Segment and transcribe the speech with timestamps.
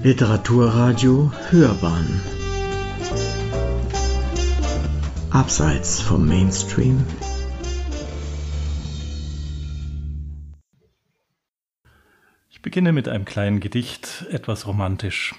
[0.00, 2.20] Literaturradio Hörbahn
[5.30, 7.04] Abseits vom Mainstream
[12.48, 15.34] Ich beginne mit einem kleinen Gedicht, etwas romantisch.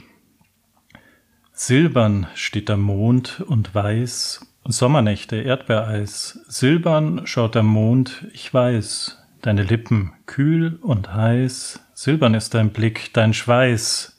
[1.54, 6.42] Silbern steht der Mond und weiß, Sommernächte, Erdbeereis.
[6.50, 11.80] Silbern schaut der Mond, ich weiß, deine Lippen kühl und heiß.
[11.94, 14.19] Silbern ist dein Blick, dein Schweiß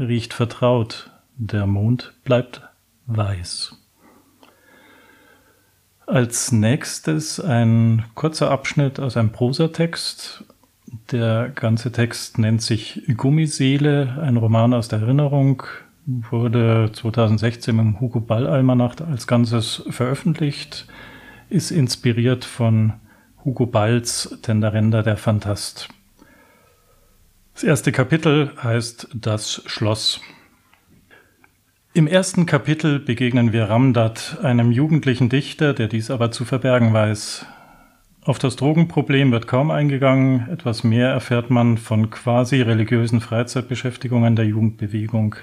[0.00, 2.62] riecht vertraut, der Mond bleibt
[3.06, 3.76] weiß.
[6.06, 10.44] Als nächstes ein kurzer Abschnitt aus einem Prosatext.
[11.12, 15.62] Der ganze Text nennt sich Gummiseele, ein Roman aus der Erinnerung,
[16.06, 20.86] wurde 2016 im Hugo Ball Almanach als Ganzes veröffentlicht,
[21.48, 22.94] ist inspiriert von
[23.44, 25.88] Hugo Balls Tenderender der Fantast.
[27.60, 30.22] Das erste Kapitel heißt Das Schloss.
[31.92, 37.44] Im ersten Kapitel begegnen wir Ramdat, einem jugendlichen Dichter, der dies aber zu verbergen weiß.
[38.22, 44.46] Auf das Drogenproblem wird kaum eingegangen, etwas mehr erfährt man von quasi religiösen Freizeitbeschäftigungen der
[44.46, 45.36] Jugendbewegung.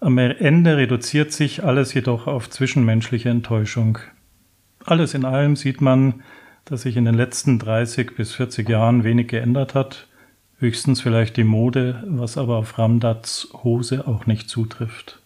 [0.00, 4.00] Am Ende reduziert sich alles jedoch auf zwischenmenschliche Enttäuschung.
[4.84, 6.22] Alles in allem sieht man,
[6.66, 10.08] dass sich in den letzten 30 bis 40 Jahren wenig geändert hat,
[10.58, 15.20] höchstens vielleicht die Mode, was aber auf Ramdats Hose auch nicht zutrifft.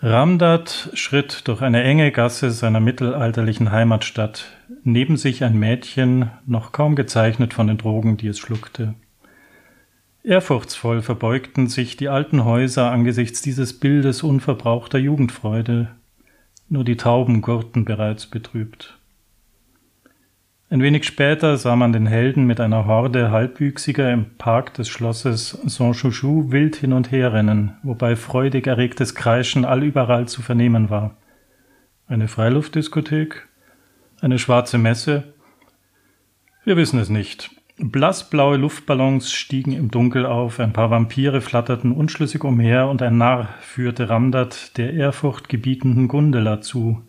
[0.00, 4.44] Ramdat schritt durch eine enge Gasse seiner mittelalterlichen Heimatstadt,
[4.82, 8.94] neben sich ein Mädchen, noch kaum gezeichnet von den Drogen, die es schluckte.
[10.22, 15.88] Ehrfurchtsvoll verbeugten sich die alten Häuser angesichts dieses Bildes unverbrauchter Jugendfreude,
[16.68, 18.98] nur die Tauben gurrten bereits betrübt.
[20.74, 25.50] Ein wenig später sah man den Helden mit einer Horde Halbwüchsiger im Park des Schlosses
[25.50, 31.16] Saint-Chouchou wild hin und her rennen, wobei freudig erregtes Kreischen allüberall zu vernehmen war.
[32.08, 33.46] Eine Freiluftdiskothek?
[34.20, 35.34] Eine schwarze Messe?
[36.64, 37.52] Wir wissen es nicht.
[37.78, 43.48] Blassblaue Luftballons stiegen im Dunkel auf, ein paar Vampire flatterten unschlüssig umher und ein Narr
[43.60, 47.00] führte Ramdat der ehrfurchtgebietenden Gundela zu.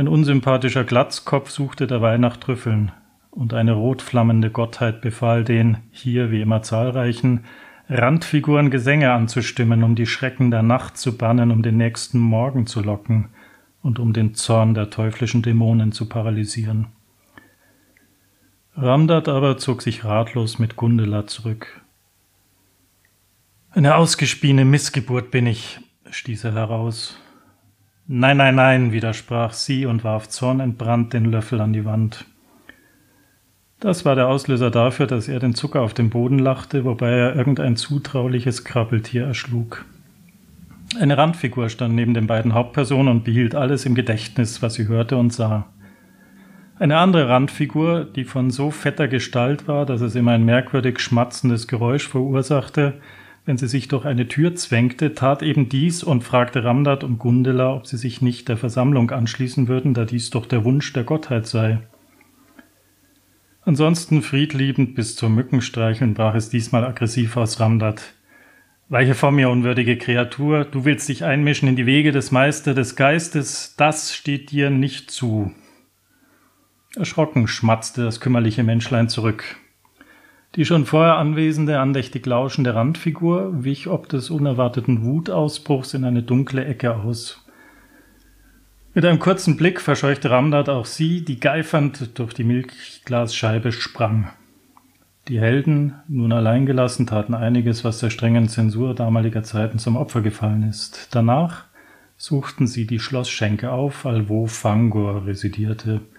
[0.00, 2.90] Ein unsympathischer Glatzkopf suchte dabei nach Trüffeln,
[3.30, 7.44] und eine rotflammende Gottheit befahl den, hier wie immer zahlreichen,
[7.86, 12.80] Randfiguren Gesänge anzustimmen, um die Schrecken der Nacht zu bannen, um den nächsten Morgen zu
[12.80, 13.28] locken
[13.82, 16.86] und um den Zorn der teuflischen Dämonen zu paralysieren.
[18.76, 21.82] Ramdat aber zog sich ratlos mit Gundela zurück.
[23.70, 25.78] Eine ausgespiene Missgeburt bin ich,
[26.10, 27.18] stieß er heraus.
[28.12, 32.24] Nein, nein, nein, widersprach sie und warf zornentbrannt den Löffel an die Wand.
[33.78, 37.36] Das war der Auslöser dafür, dass er den Zucker auf dem Boden lachte, wobei er
[37.36, 39.84] irgendein zutrauliches Krabbeltier erschlug.
[40.98, 45.16] Eine Randfigur stand neben den beiden Hauptpersonen und behielt alles im Gedächtnis, was sie hörte
[45.16, 45.66] und sah.
[46.80, 51.68] Eine andere Randfigur, die von so fetter Gestalt war, dass es immer ein merkwürdig schmatzendes
[51.68, 52.94] Geräusch verursachte,
[53.50, 57.74] wenn sie sich durch eine Tür zwängte, tat eben dies und fragte Ramdat und Gundela,
[57.74, 61.48] ob sie sich nicht der Versammlung anschließen würden, da dies doch der Wunsch der Gottheit
[61.48, 61.80] sei.
[63.62, 68.14] Ansonsten friedliebend bis zum Mückenstreicheln brach es diesmal aggressiv aus Ramdat.
[68.88, 72.94] Weiche vor mir, unwürdige Kreatur, du willst dich einmischen in die Wege des Meister des
[72.94, 75.50] Geistes, das steht dir nicht zu.
[76.94, 79.56] Erschrocken schmatzte das kümmerliche Menschlein zurück.
[80.56, 86.64] Die schon vorher anwesende, andächtig lauschende Randfigur wich ob des unerwarteten Wutausbruchs in eine dunkle
[86.64, 87.44] Ecke aus.
[88.92, 94.30] Mit einem kurzen Blick verscheuchte Ramdat auch sie, die geifernd durch die Milchglasscheibe sprang.
[95.28, 100.22] Die Helden, nun allein gelassen, taten einiges, was der strengen Zensur damaliger Zeiten zum Opfer
[100.22, 101.08] gefallen ist.
[101.12, 101.66] Danach
[102.16, 106.00] suchten sie die Schlossschenke auf, allwo Fangor residierte–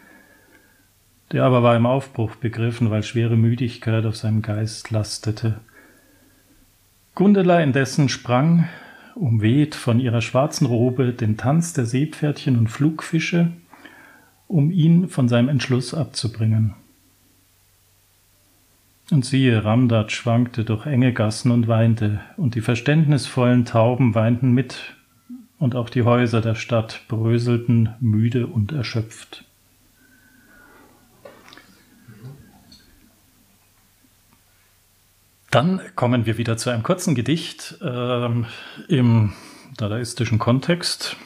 [1.31, 5.61] der aber war im Aufbruch begriffen, weil schwere Müdigkeit auf seinem Geist lastete.
[7.15, 8.67] Gundela indessen sprang,
[9.15, 13.51] umweht von ihrer schwarzen Robe, den Tanz der Seepferdchen und Flugfische,
[14.47, 16.73] um ihn von seinem Entschluss abzubringen.
[19.09, 24.95] Und siehe, Ramdat schwankte durch enge Gassen und weinte, und die verständnisvollen Tauben weinten mit,
[25.59, 29.45] und auch die Häuser der Stadt bröselten müde und erschöpft.
[35.51, 38.45] Dann kommen wir wieder zu einem kurzen Gedicht ähm,
[38.87, 39.33] im
[39.75, 41.17] dadaistischen Kontext,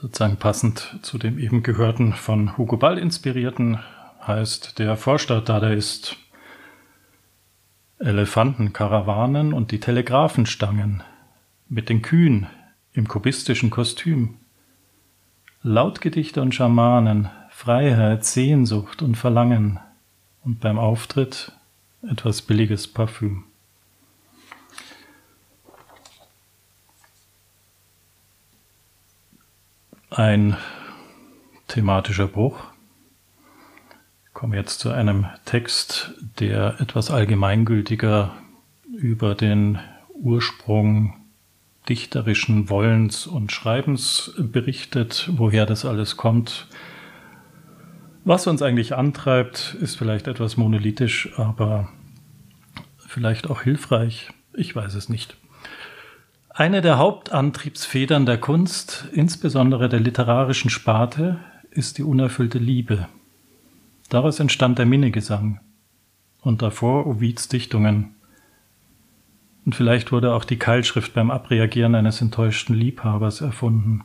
[0.00, 3.80] sozusagen passend zu dem eben gehörten von Hugo Ball inspirierten,
[4.24, 6.16] heißt der Vorstadt Dadaist.
[7.98, 11.02] Elefantenkarawanen und die Telegraphenstangen
[11.68, 12.46] mit den Kühen
[12.92, 14.36] im kubistischen Kostüm,
[15.62, 19.80] Lautgedichte und Schamanen, Freiheit, Sehnsucht und Verlangen
[20.44, 21.57] und beim Auftritt
[22.10, 23.44] etwas billiges Parfüm.
[30.10, 30.56] Ein
[31.68, 32.58] thematischer Bruch.
[34.26, 38.34] Ich komme jetzt zu einem Text, der etwas allgemeingültiger
[38.96, 39.78] über den
[40.14, 41.14] Ursprung
[41.88, 46.66] dichterischen Wollens und Schreibens berichtet, woher das alles kommt.
[48.24, 51.88] Was uns eigentlich antreibt, ist vielleicht etwas monolithisch, aber
[53.18, 54.28] vielleicht auch hilfreich.
[54.54, 55.36] Ich weiß es nicht.
[56.50, 61.40] Eine der Hauptantriebsfedern der Kunst, insbesondere der literarischen Sparte,
[61.72, 63.08] ist die unerfüllte Liebe.
[64.08, 65.58] Daraus entstand der Minnegesang
[66.42, 68.14] und davor Ovids Dichtungen.
[69.64, 74.04] Und vielleicht wurde auch die Keilschrift beim Abreagieren eines enttäuschten Liebhabers erfunden.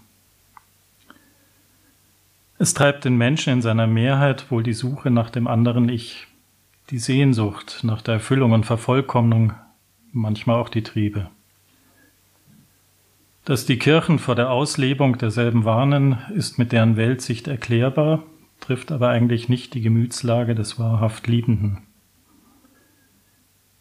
[2.57, 6.25] Es treibt den Menschen in seiner Mehrheit wohl die Suche nach dem anderen Ich,
[6.89, 9.53] die Sehnsucht nach der Erfüllung und Vervollkommnung,
[10.12, 11.30] manchmal auch die Triebe.
[13.45, 18.24] Dass die Kirchen vor der Auslebung derselben warnen, ist mit deren Weltsicht erklärbar,
[18.59, 21.80] trifft aber eigentlich nicht die Gemütslage des wahrhaft Liebenden.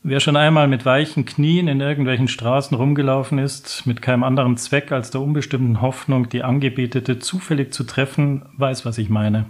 [0.04, 4.90] Wer schon einmal mit weichen Knien in irgendwelchen Straßen rumgelaufen ist, mit keinem anderen Zweck
[4.90, 9.46] als der unbestimmten Hoffnung, die Angebetete zufällig zu treffen, weiß, was ich meine.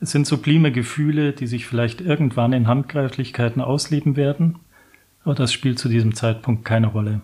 [0.00, 4.56] Es sind sublime Gefühle, die sich vielleicht irgendwann in Handgreiflichkeiten ausleben werden,
[5.24, 7.22] aber das spielt zu diesem Zeitpunkt keine Rolle.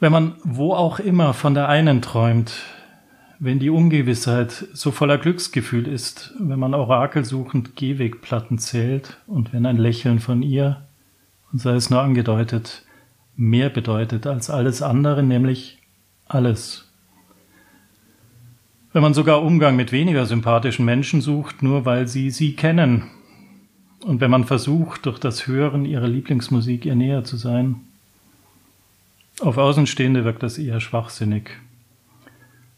[0.00, 2.62] Wenn man wo auch immer von der einen träumt,
[3.38, 9.76] wenn die Ungewissheit so voller Glücksgefühl ist, wenn man orakelsuchend Gehwegplatten zählt und wenn ein
[9.76, 10.86] Lächeln von ihr,
[11.52, 12.84] und sei es nur angedeutet,
[13.36, 15.78] mehr bedeutet als alles andere, nämlich
[16.26, 16.83] alles.
[18.94, 23.10] Wenn man sogar Umgang mit weniger sympathischen Menschen sucht, nur weil sie sie kennen,
[24.04, 27.80] und wenn man versucht, durch das Hören ihrer Lieblingsmusik ihr näher zu sein,
[29.40, 31.50] auf Außenstehende wirkt das eher schwachsinnig.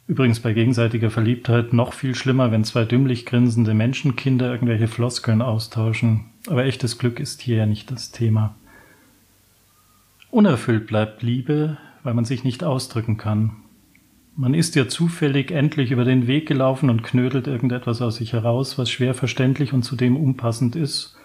[0.06, 6.30] Übrigens bei gegenseitiger Verliebtheit noch viel schlimmer, wenn zwei dümmlich grinsende Menschenkinder irgendwelche Floskeln austauschen.
[6.46, 8.54] Aber echtes Glück ist hier ja nicht das Thema.
[10.30, 13.56] Unerfüllt bleibt Liebe, weil man sich nicht ausdrücken kann.
[14.38, 18.76] Man ist ja zufällig endlich über den Weg gelaufen und knödelt irgendetwas aus sich heraus,
[18.76, 21.16] was schwer verständlich und zudem unpassend ist.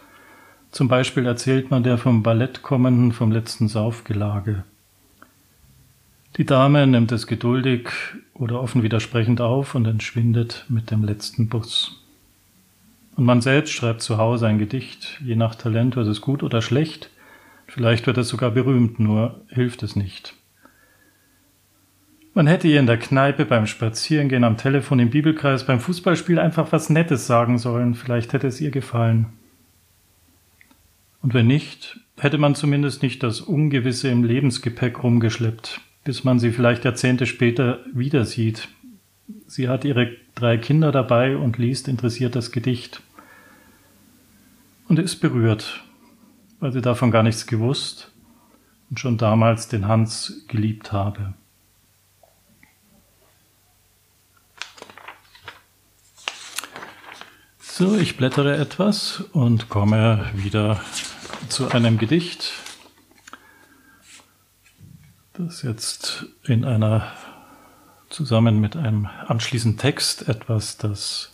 [0.72, 4.63] Zum Beispiel erzählt man der vom Ballett kommenden vom letzten Saufgelage.
[6.38, 7.90] Die Dame nimmt es geduldig
[8.34, 12.02] oder offen widersprechend auf und entschwindet mit dem letzten Bus.
[13.18, 16.62] Und man selbst schreibt zu Hause ein Gedicht, je nach Talent wird es gut oder
[16.62, 17.10] schlecht,
[17.68, 20.34] vielleicht wird es sogar berühmt, nur hilft es nicht.
[22.33, 26.72] Man hätte ihr in der Kneipe, beim Spazierengehen, am Telefon, im Bibelkreis, beim Fußballspiel einfach
[26.72, 29.25] was Nettes sagen sollen, vielleicht hätte es ihr gefallen.
[31.22, 36.51] Und wenn nicht, hätte man zumindest nicht das Ungewisse im Lebensgepäck rumgeschleppt, bis man sie
[36.51, 38.69] vielleicht Jahrzehnte später wieder sieht.
[39.45, 43.01] Sie hat ihre drei Kinder dabei und liest interessiert das Gedicht
[44.88, 45.83] und ist berührt,
[46.61, 48.09] weil sie davon gar nichts gewusst
[48.90, 51.33] und schon damals den Hans geliebt habe.
[57.73, 60.81] So, ich blättere etwas und komme wieder
[61.47, 62.51] zu einem Gedicht,
[65.31, 67.07] das jetzt in einer
[68.09, 71.31] zusammen mit einem anschließenden Text etwas das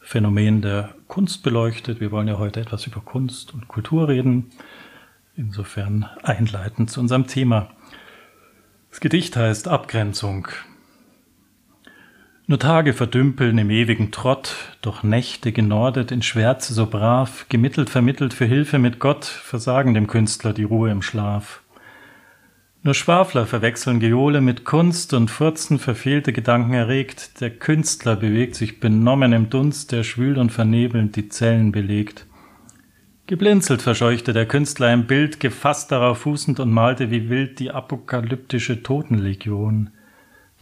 [0.00, 2.00] Phänomen der Kunst beleuchtet.
[2.00, 4.50] Wir wollen ja heute etwas über Kunst und Kultur reden.
[5.36, 7.70] Insofern einleitend zu unserem Thema.
[8.90, 10.48] Das Gedicht heißt Abgrenzung.
[12.46, 18.34] Nur Tage verdümpeln im ewigen Trott, doch Nächte genordet in Schwärze so brav, gemittelt vermittelt
[18.34, 21.62] für Hilfe mit Gott, versagen dem Künstler die Ruhe im Schlaf.
[22.82, 27.40] Nur Schwafler verwechseln Geole mit Kunst und Furzen verfehlte Gedanken erregt.
[27.40, 32.26] Der Künstler bewegt sich benommen im Dunst, der schwül und vernebelnd die Zellen belegt.
[33.26, 38.82] Geblinzelt verscheuchte der Künstler ein Bild, gefasst darauf fußend und malte wie wild die apokalyptische
[38.82, 39.93] Totenlegion.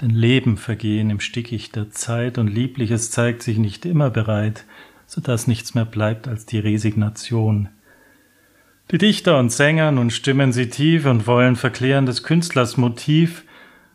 [0.02, 4.64] Denn Leben vergehen im Stickicht der Zeit und Liebliches zeigt sich nicht immer bereit,
[5.06, 7.68] so dass nichts mehr bleibt als die Resignation.
[8.90, 13.44] Die Dichter und Sänger, nun stimmen sie tief und wollen verklären des Künstlers Motiv,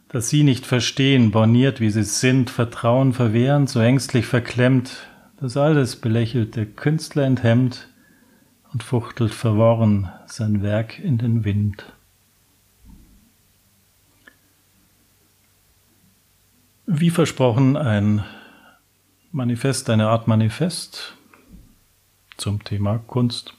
[0.07, 5.07] das sie nicht verstehen, borniert wie sie sind, Vertrauen verwehren, so ängstlich verklemmt,
[5.41, 7.89] das alles belächelt der Künstler enthemmt
[8.71, 11.96] und fuchtelt verworren sein Werk in den Wind.
[16.89, 18.23] Wie versprochen ein
[19.33, 21.17] Manifest, eine Art Manifest
[22.37, 23.53] zum Thema Kunst.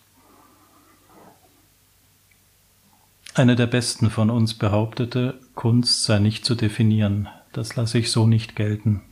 [3.35, 7.29] Eine der besten von uns behauptete, Kunst sei nicht zu definieren.
[7.53, 9.03] Das lasse ich so nicht gelten.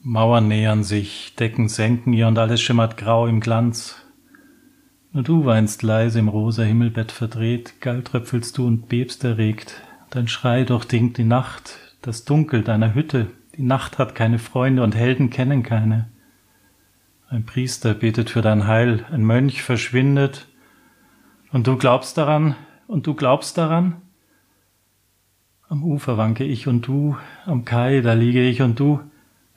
[0.00, 3.96] Mauern nähern sich, Decken senken ihr und alles schimmert grau im Glanz.
[5.12, 9.82] Nur du weinst leise im rosa Himmelbett verdreht, Gall tröpfelst du und bebst erregt.
[10.10, 13.28] Dein Schrei durchdringt die Nacht, das Dunkel deiner Hütte.
[13.56, 16.08] Die Nacht hat keine Freunde und Helden kennen keine.
[17.28, 20.48] Ein Priester betet für dein Heil, ein Mönch verschwindet.
[21.52, 22.56] Und du glaubst daran,
[22.88, 24.02] und du glaubst daran?
[25.68, 28.98] Am Ufer wanke ich und du, am Kai, da liege ich und du.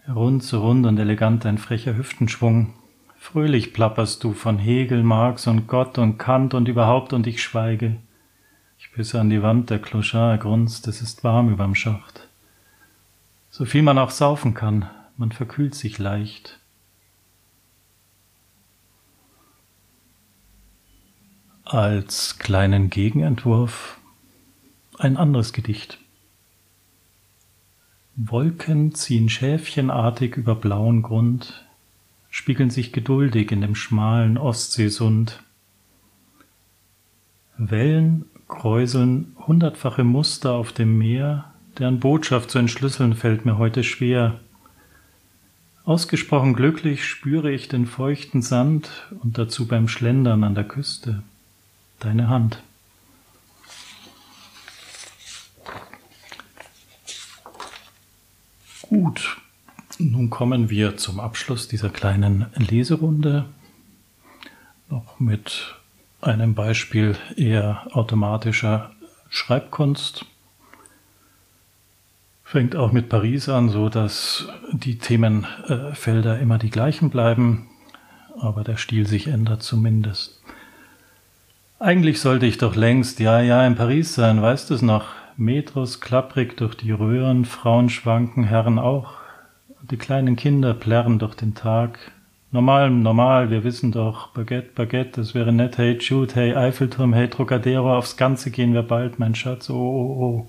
[0.08, 2.76] Rund so rund und elegant ein frecher Hüftenschwung.
[3.18, 7.96] Fröhlich plapperst du von Hegel, Marx und Gott und Kant und überhaupt und ich schweige.
[8.94, 12.28] Pisse an die Wand, der Clochard grunzt, es ist warm überm Schacht.
[13.50, 16.60] So viel man auch saufen kann, man verkühlt sich leicht.
[21.66, 24.00] Als kleinen Gegenentwurf
[25.00, 25.98] ein anderes Gedicht.
[28.16, 31.66] Wolken ziehen schäfchenartig über blauen Grund,
[32.30, 35.42] spiegeln sich geduldig in dem schmalen Ostseesund.
[37.58, 41.46] Wellen kräuseln hundertfache Muster auf dem Meer,
[41.80, 44.40] deren Botschaft zu entschlüsseln fällt mir heute schwer.
[45.86, 48.90] Ausgesprochen glücklich spüre ich den feuchten Sand
[49.22, 51.24] und dazu beim Schlendern an der Küste
[52.00, 52.62] deine Hand.
[58.84, 59.38] Gut,
[59.98, 63.46] nun kommen wir zum Abschluss dieser kleinen Leserunde
[64.90, 65.76] noch mit
[66.24, 68.92] einem Beispiel eher automatischer
[69.30, 70.26] Schreibkunst.
[72.44, 77.68] Fängt auch mit Paris an, so dass die Themenfelder immer die gleichen bleiben,
[78.40, 80.42] aber der Stil sich ändert zumindest.
[81.80, 85.08] Eigentlich sollte ich doch längst ja, ja in Paris sein, weißt du es noch?
[85.36, 89.16] Metros klapprig durch die Röhren, Frauen schwanken, Herren auch.
[89.82, 92.13] Die kleinen Kinder plärren durch den Tag.
[92.54, 97.28] Normal, normal, wir wissen doch, Baguette, Baguette, das wäre nett, hey Jude, hey Eiffelturm, hey
[97.28, 100.48] Trocadero, aufs Ganze gehen wir bald, mein Schatz, oh, oh, oh.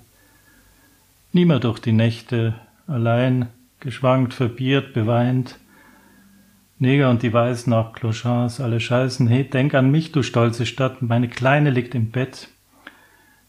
[1.33, 2.53] Niemand durch die Nächte,
[2.85, 3.47] allein,
[3.79, 5.57] geschwankt, verbiert, beweint.
[6.77, 11.01] Neger und die Weißen, auch Clochards, alle scheißen, hey, denk an mich, du stolze Stadt,
[11.01, 12.49] meine Kleine liegt im Bett,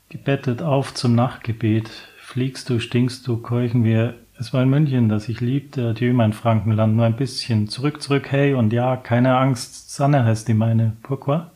[0.09, 1.91] gebettet auf zum Nachtgebet,
[2.23, 5.91] fliegst du, stinkst du, keuchen wir, es war ein München, das ich liebte.
[5.91, 7.69] Adieu, mein Frankenland, nur ein bisschen.
[7.69, 9.95] Zurück, zurück, hey, und ja, keine Angst.
[9.95, 10.97] Sanne heißt die meine.
[11.03, 11.47] Pourquoi?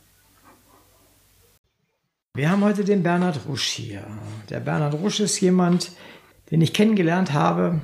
[2.35, 4.03] Wir haben heute den Bernhard Rusch hier.
[4.49, 5.93] Der Bernhard Rusch ist jemand,
[6.51, 7.81] den ich kennengelernt habe,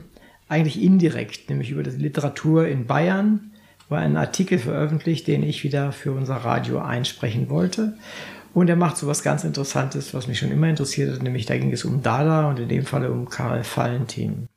[0.49, 3.53] eigentlich indirekt, nämlich über die Literatur in Bayern,
[3.89, 7.99] war ein Artikel veröffentlicht, den ich wieder für unser Radio einsprechen wollte.
[8.55, 11.59] Und er macht so was ganz Interessantes, was mich schon immer interessiert hat, nämlich da
[11.59, 14.49] ging es um Dada und in dem Falle um Karl Valentin.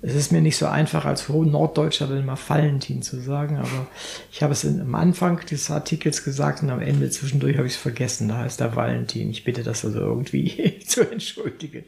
[0.00, 3.88] Es ist mir nicht so einfach, als Norddeutscher dann mal Valentin zu sagen, aber
[4.30, 7.78] ich habe es am Anfang des Artikels gesagt und am Ende zwischendurch habe ich es
[7.78, 8.28] vergessen.
[8.28, 9.30] Da heißt er Valentin.
[9.30, 11.84] Ich bitte das also irgendwie zu entschuldigen.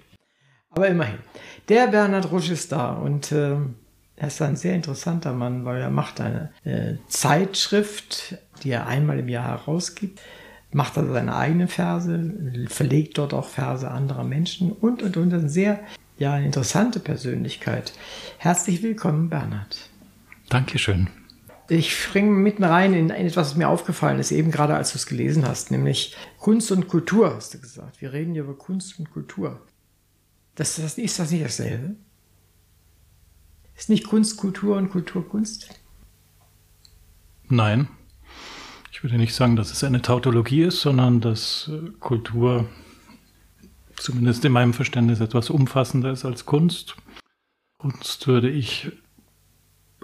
[0.71, 1.19] Aber immerhin.
[1.69, 3.57] Der Bernhard Rusch ist da und äh,
[4.17, 9.19] er ist ein sehr interessanter Mann, weil er macht eine äh, Zeitschrift, die er einmal
[9.19, 10.21] im Jahr herausgibt,
[10.73, 12.33] macht er seine eigenen Verse,
[12.69, 15.33] verlegt dort auch Verse anderer Menschen und, und, und.
[15.33, 15.81] Eine sehr,
[16.19, 17.93] ja, eine interessante Persönlichkeit.
[18.39, 19.89] Herzlich willkommen, Bernhard.
[20.49, 21.09] Dankeschön.
[21.69, 25.07] Ich springe mitten rein in etwas, was mir aufgefallen ist, eben gerade als du es
[25.07, 28.01] gelesen hast, nämlich Kunst und Kultur, hast du gesagt.
[28.01, 29.61] Wir reden hier über Kunst und Kultur.
[30.57, 31.95] Das, das, ist das nicht dasselbe?
[33.77, 35.71] Ist nicht Kunst Kultur und Kultur Kunst?
[37.49, 37.89] Nein.
[39.01, 42.69] Ich würde nicht sagen, dass es eine Tautologie ist, sondern dass äh, Kultur
[43.97, 46.97] zumindest in meinem Verständnis etwas umfassender ist als Kunst.
[47.79, 48.93] Kunst würde ich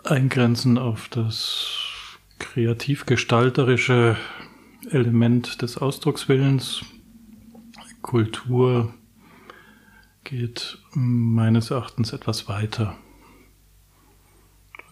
[0.02, 4.16] eingrenzen auf das kreativ-gestalterische
[4.88, 6.82] Element des Ausdruckswillens.
[8.00, 8.94] Kultur
[10.24, 12.96] geht meines Erachtens etwas weiter.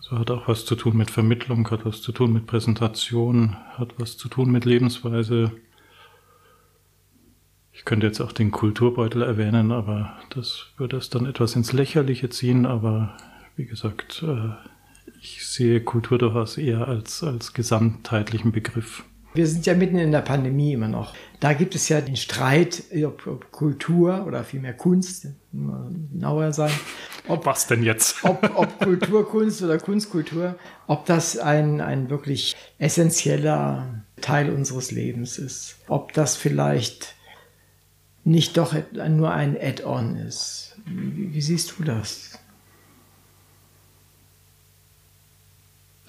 [0.04, 3.94] Also hat auch was zu tun mit Vermittlung, hat was zu tun mit Präsentation, hat
[3.96, 5.50] was zu tun mit Lebensweise.
[7.73, 12.28] Ich könnte jetzt auch den Kulturbeutel erwähnen, aber das würde es dann etwas ins Lächerliche
[12.28, 12.66] ziehen.
[12.66, 13.16] Aber
[13.56, 14.50] wie gesagt, äh,
[15.23, 19.04] ich sehe Kultur durchaus eher als, als gesamtheitlichen Begriff.
[19.32, 21.14] Wir sind ja mitten in der Pandemie immer noch.
[21.40, 26.72] Da gibt es ja den Streit, ob, ob Kultur oder vielmehr Kunst, genauer sein.
[27.28, 28.16] Ob, Was denn jetzt?
[28.24, 35.76] Ob, ob Kulturkunst oder Kunstkultur, ob das ein, ein wirklich essentieller Teil unseres Lebens ist.
[35.88, 37.14] Ob das vielleicht
[38.24, 38.74] nicht doch
[39.08, 40.76] nur ein Add-on ist.
[40.86, 42.38] Wie, wie siehst du das?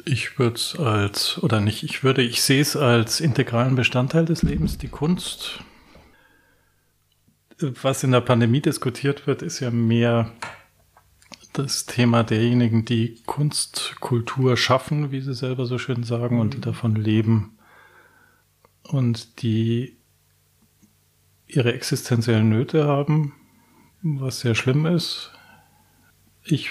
[0.05, 4.43] Ich würde es als, oder nicht, ich würde, ich sehe es als integralen Bestandteil des
[4.43, 5.63] Lebens, die Kunst.
[7.59, 10.31] Was in der Pandemie diskutiert wird, ist ja mehr
[11.53, 16.63] das Thema derjenigen, die Kunstkultur schaffen, wie sie selber so schön sagen, und die mhm.
[16.63, 17.57] davon leben
[18.83, 19.95] und die
[21.47, 23.33] ihre existenziellen Nöte haben,
[24.01, 25.31] was sehr schlimm ist.
[26.43, 26.69] Ich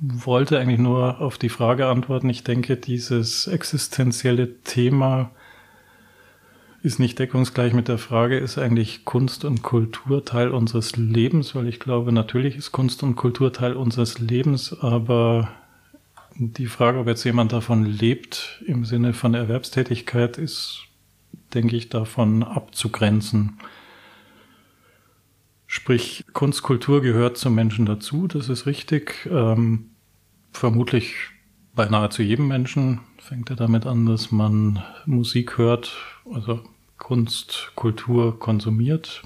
[0.00, 2.28] wollte eigentlich nur auf die Frage antworten.
[2.28, 5.30] Ich denke, dieses existenzielle Thema
[6.82, 11.54] ist nicht deckungsgleich mit der Frage, ist eigentlich Kunst und Kultur Teil unseres Lebens?
[11.54, 15.48] Weil ich glaube, natürlich ist Kunst und Kultur Teil unseres Lebens, aber
[16.36, 20.84] die Frage, ob jetzt jemand davon lebt im Sinne von Erwerbstätigkeit, ist,
[21.52, 23.58] denke ich, davon abzugrenzen.
[25.66, 29.28] Sprich, Kunst, Kultur gehört zum Menschen dazu, das ist richtig.
[29.30, 29.90] Ähm,
[30.52, 31.14] vermutlich
[31.74, 35.94] bei nahezu jedem Menschen fängt er damit an, dass man Musik hört,
[36.32, 36.60] also
[36.96, 39.22] Kunst, Kultur konsumiert.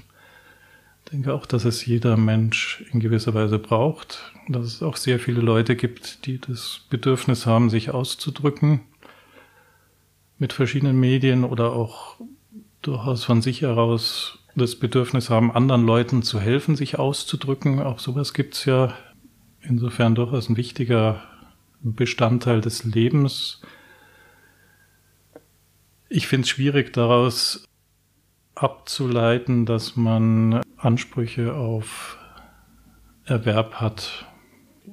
[1.05, 5.19] Ich denke auch, dass es jeder Mensch in gewisser Weise braucht, dass es auch sehr
[5.19, 8.81] viele Leute gibt, die das Bedürfnis haben, sich auszudrücken
[10.37, 12.17] mit verschiedenen Medien oder auch
[12.81, 17.81] durchaus von sich heraus das Bedürfnis haben, anderen Leuten zu helfen, sich auszudrücken.
[17.81, 18.95] Auch sowas gibt's ja
[19.61, 21.23] insofern durchaus ein wichtiger
[21.81, 23.61] Bestandteil des Lebens.
[26.15, 27.67] Ich finde es schwierig daraus
[28.53, 32.19] abzuleiten, dass man Ansprüche auf
[33.25, 34.31] Erwerb hat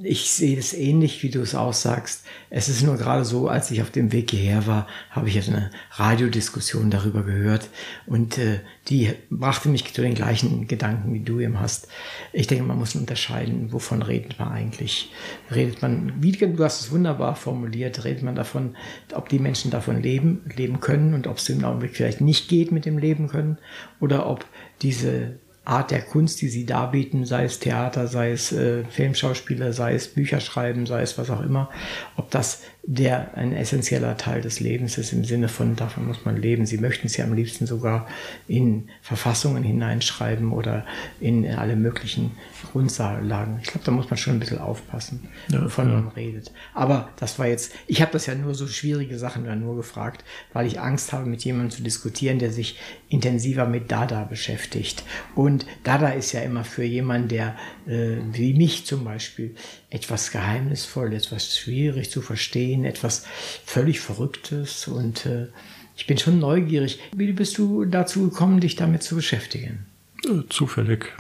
[0.03, 2.25] ich sehe es ähnlich, wie du es aussagst.
[2.49, 5.71] Es ist nur gerade so, als ich auf dem Weg hierher war, habe ich eine
[5.93, 7.69] Radiodiskussion darüber gehört
[8.07, 11.89] und äh, die brachte mich zu den gleichen Gedanken, wie du eben hast.
[12.33, 15.13] Ich denke, man muss unterscheiden, wovon redet man eigentlich?
[15.51, 18.77] Redet man, wie du hast es wunderbar formuliert, redet man davon,
[19.15, 22.73] ob die Menschen davon leben, leben können und ob es im Augenblick vielleicht nicht geht
[22.73, 23.59] mit dem Leben können
[24.01, 24.47] oder ob
[24.83, 29.95] diese Art der Kunst, die sie darbieten, sei es Theater, sei es äh, Filmschauspieler, sei
[29.95, 31.71] es Bücher schreiben, sei es was auch immer,
[32.17, 36.37] ob das der ein essentieller Teil des Lebens ist, im Sinne von, davon muss man
[36.37, 36.67] leben.
[36.67, 38.07] Sie möchten es ja am liebsten sogar
[38.49, 40.87] in Verfassungen hineinschreiben oder
[41.21, 42.33] in alle möglichen
[42.73, 43.59] Grundlagen.
[43.63, 45.95] Ich glaube, da muss man schon ein bisschen aufpassen, ja, wovon ja.
[46.01, 46.53] man redet.
[46.75, 50.25] Aber das war jetzt, ich habe das ja nur so schwierige Sachen dann nur gefragt,
[50.53, 55.05] weil ich Angst habe, mit jemandem zu diskutieren, der sich intensiver mit Dada beschäftigt.
[55.35, 57.57] Und Dada ist ja immer für jemanden, der,
[57.91, 59.57] äh, wie mich zum Beispiel,
[59.91, 63.27] etwas geheimnisvoll, etwas schwierig zu verstehen, etwas
[63.65, 64.87] völlig Verrücktes.
[64.87, 65.49] Und äh,
[65.97, 67.01] ich bin schon neugierig.
[67.15, 69.87] Wie bist du dazu gekommen, dich damit zu beschäftigen?
[70.25, 71.13] Äh, zufällig.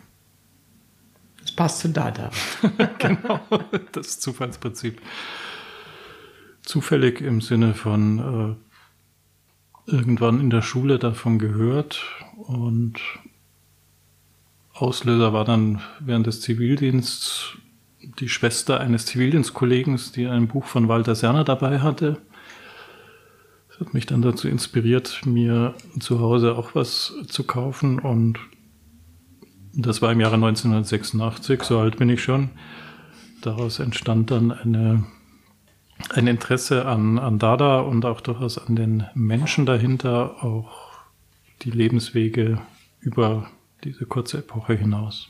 [1.41, 2.31] Das passt zu Dada.
[2.99, 3.41] genau,
[3.93, 5.01] das Zufallsprinzip.
[6.63, 8.59] Zufällig im Sinne von
[9.89, 12.05] äh, irgendwann in der Schule davon gehört
[12.37, 13.01] und
[14.81, 17.57] Auslöser war dann während des Zivildiensts
[18.19, 22.19] die Schwester eines Zivildienstkollegen, die ein Buch von Walter Serner dabei hatte.
[23.69, 28.39] Das hat mich dann dazu inspiriert, mir zu Hause auch was zu kaufen und
[29.73, 32.51] das war im Jahre 1986, so alt bin ich schon.
[33.43, 35.05] Daraus entstand dann eine,
[36.11, 40.91] ein Interesse an, an Dada und auch durchaus an den Menschen dahinter, auch
[41.63, 42.61] die Lebenswege
[43.01, 43.49] über
[43.85, 45.29] diese kurze Epoche hinaus.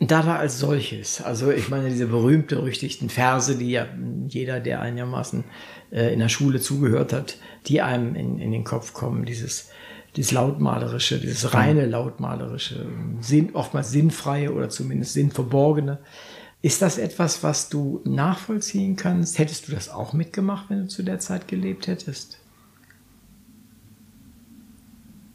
[0.00, 3.86] Dada als solches, also ich meine diese berühmt berüchtigten Verse, die ja
[4.28, 5.44] jeder, der einigermaßen
[5.92, 9.70] äh, in der Schule zugehört hat, die einem in, in den Kopf kommen, dieses,
[10.16, 12.86] dieses lautmalerische, dieses reine lautmalerische,
[13.20, 16.00] Sinn, oftmals sinnfreie oder zumindest sinnverborgene.
[16.60, 19.38] Ist das etwas, was du nachvollziehen kannst?
[19.38, 22.38] Hättest du das auch mitgemacht, wenn du zu der Zeit gelebt hättest?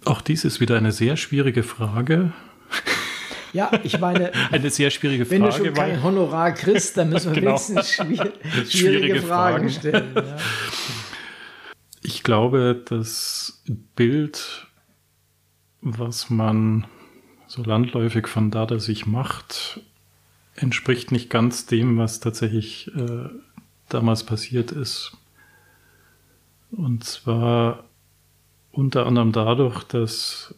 [0.09, 2.33] Auch dies ist wieder eine sehr schwierige Frage.
[3.53, 5.39] Ja, ich meine, eine sehr schwierige Frage.
[5.39, 7.51] Wenn du schon kein Honorar kriegst, dann müssen wir genau.
[7.51, 8.31] wenigstens schwierige,
[8.67, 10.11] schwierige Fragen, Fragen stellen.
[10.15, 10.37] Ja.
[12.01, 13.61] Ich glaube, das
[13.95, 14.65] Bild,
[15.81, 16.87] was man
[17.45, 19.79] so landläufig von Dada sich macht,
[20.55, 23.29] entspricht nicht ganz dem, was tatsächlich äh,
[23.89, 25.15] damals passiert ist.
[26.71, 27.83] Und zwar
[28.79, 30.55] unter anderem dadurch, dass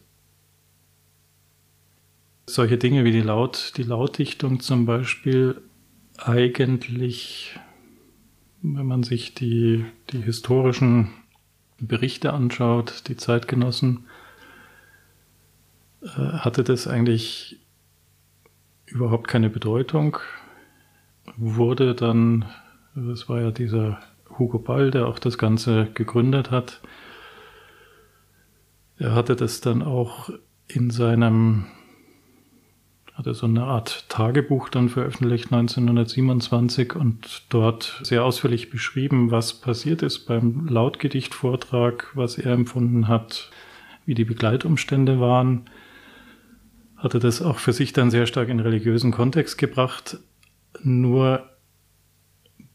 [2.46, 5.60] solche Dinge wie die, Laut, die Lautdichtung zum Beispiel
[6.18, 7.58] eigentlich,
[8.62, 11.10] wenn man sich die, die historischen
[11.78, 14.06] Berichte anschaut, die Zeitgenossen,
[16.02, 17.58] äh, hatte das eigentlich
[18.86, 20.18] überhaupt keine Bedeutung.
[21.36, 22.44] Wurde dann,
[22.94, 24.00] das war ja dieser
[24.38, 26.80] Hugo Ball, der auch das Ganze gegründet hat,
[29.02, 30.30] er hatte das dann auch
[30.68, 31.64] in seinem,
[33.14, 40.02] hatte so eine Art Tagebuch dann veröffentlicht 1927 und dort sehr ausführlich beschrieben, was passiert
[40.02, 43.50] ist beim Lautgedichtvortrag, was er empfunden hat,
[44.06, 45.68] wie die Begleitumstände waren.
[46.96, 50.18] Hatte das auch für sich dann sehr stark in religiösen Kontext gebracht.
[50.80, 51.50] Nur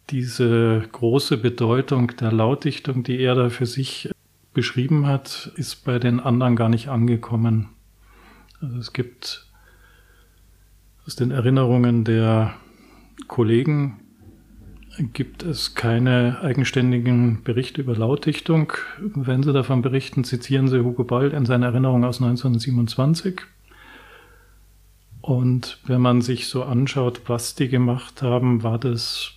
[0.10, 4.10] diese große Bedeutung der Lautdichtung, die er da für sich
[4.58, 7.70] beschrieben hat, ist bei den anderen gar nicht angekommen.
[8.60, 9.46] Also es gibt
[11.06, 12.56] aus den Erinnerungen der
[13.28, 14.00] Kollegen
[15.14, 18.74] gibt es keine eigenständigen Berichte über Lautdichtung.
[18.98, 23.42] Wenn Sie davon berichten, zitieren Sie Hugo Ball in seiner Erinnerung aus 1927.
[25.22, 29.37] Und wenn man sich so anschaut, was die gemacht haben, war das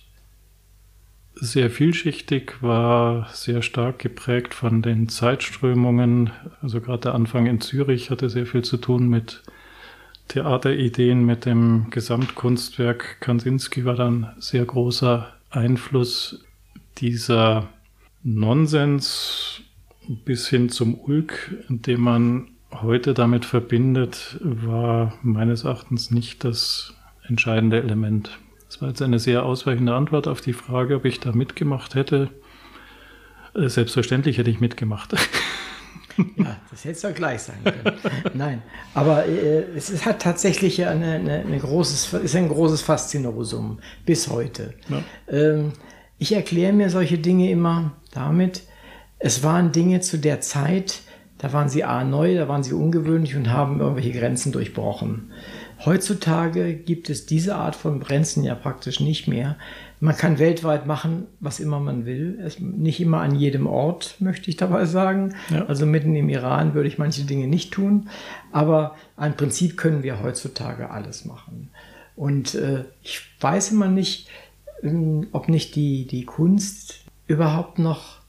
[1.35, 6.31] sehr vielschichtig, war sehr stark geprägt von den Zeitströmungen.
[6.61, 9.43] Also gerade der Anfang in Zürich hatte sehr viel zu tun mit
[10.27, 13.21] Theaterideen, mit dem Gesamtkunstwerk.
[13.21, 16.43] Kansinski war dann sehr großer Einfluss
[16.97, 17.69] dieser
[18.23, 19.61] Nonsens
[20.25, 26.95] bis hin zum Ulk, den man heute damit verbindet, war meines Erachtens nicht das
[27.27, 28.39] entscheidende Element.
[28.71, 32.29] Das war jetzt eine sehr ausweichende Antwort auf die Frage, ob ich da mitgemacht hätte.
[33.53, 35.13] Äh, selbstverständlich hätte ich mitgemacht.
[36.37, 37.97] Ja, das hätte es ja gleich sein können.
[38.33, 38.61] Nein,
[38.93, 44.73] aber äh, es hat tatsächlich eine, eine, eine, großes, ist ein großes Faszinosum bis heute.
[44.87, 45.03] Ja.
[45.27, 45.73] Ähm,
[46.17, 48.63] ich erkläre mir solche Dinge immer damit,
[49.19, 51.01] es waren Dinge zu der Zeit,
[51.39, 55.31] da waren sie A neu, da waren sie ungewöhnlich und haben irgendwelche Grenzen durchbrochen.
[55.83, 59.57] Heutzutage gibt es diese Art von Grenzen ja praktisch nicht mehr.
[59.99, 62.39] Man kann weltweit machen, was immer man will.
[62.43, 65.35] Es, nicht immer an jedem Ort, möchte ich dabei sagen.
[65.49, 65.65] Ja.
[65.65, 68.09] Also mitten im Iran würde ich manche Dinge nicht tun.
[68.51, 71.69] Aber im Prinzip können wir heutzutage alles machen.
[72.15, 74.27] Und äh, ich weiß immer nicht,
[74.83, 78.19] ähm, ob nicht die, die Kunst überhaupt noch,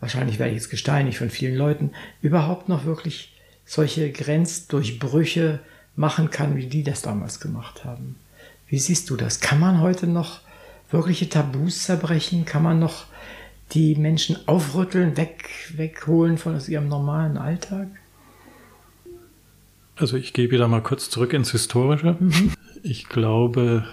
[0.00, 5.60] wahrscheinlich werde ich jetzt gesteinigt von vielen Leuten, überhaupt noch wirklich solche Grenzdurchbrüche
[5.96, 8.16] machen kann, wie die das damals gemacht haben.
[8.66, 9.40] Wie siehst du das?
[9.40, 10.40] Kann man heute noch
[10.90, 12.44] wirkliche Tabus zerbrechen?
[12.44, 13.06] Kann man noch
[13.72, 17.88] die Menschen aufrütteln, weg, wegholen von aus ihrem normalen Alltag?
[19.96, 22.16] Also ich gehe wieder mal kurz zurück ins Historische.
[22.18, 22.52] Mhm.
[22.82, 23.86] Ich glaube,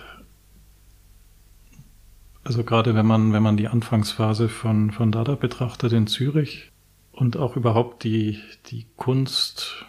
[2.44, 6.72] also gerade wenn man, wenn man die Anfangsphase von, von Dada betrachtet in Zürich
[7.12, 9.86] und auch überhaupt die, die Kunst,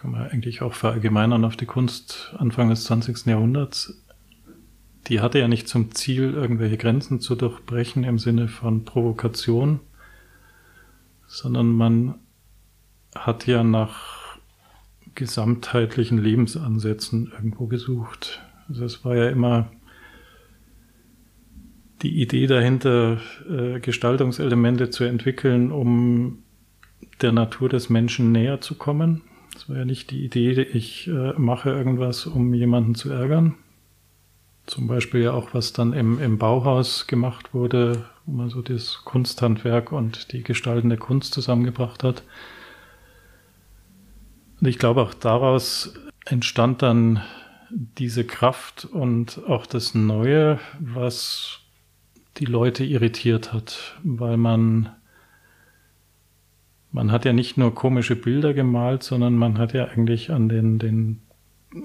[0.00, 3.26] kann man eigentlich auch verallgemeinern auf die Kunst Anfang des 20.
[3.26, 4.02] Jahrhunderts,
[5.08, 9.80] die hatte ja nicht zum Ziel, irgendwelche Grenzen zu durchbrechen im Sinne von Provokation,
[11.26, 12.14] sondern man
[13.14, 14.38] hat ja nach
[15.14, 18.40] gesamtheitlichen Lebensansätzen irgendwo gesucht.
[18.68, 19.70] Also es war ja immer
[22.00, 23.18] die Idee dahinter,
[23.50, 26.38] äh, Gestaltungselemente zu entwickeln, um
[27.20, 29.22] der Natur des Menschen näher zu kommen.
[29.52, 33.56] Das war ja nicht die Idee, ich äh, mache irgendwas, um jemanden zu ärgern.
[34.66, 39.02] Zum Beispiel ja auch, was dann im, im Bauhaus gemacht wurde, wo man so das
[39.04, 42.22] Kunsthandwerk und die gestaltende Kunst zusammengebracht hat.
[44.60, 45.94] Und ich glaube, auch daraus
[46.26, 47.22] entstand dann
[47.70, 51.60] diese Kraft und auch das Neue, was
[52.36, 54.90] die Leute irritiert hat, weil man
[56.92, 60.78] man hat ja nicht nur komische Bilder gemalt, sondern man hat ja eigentlich an den,
[60.78, 61.20] den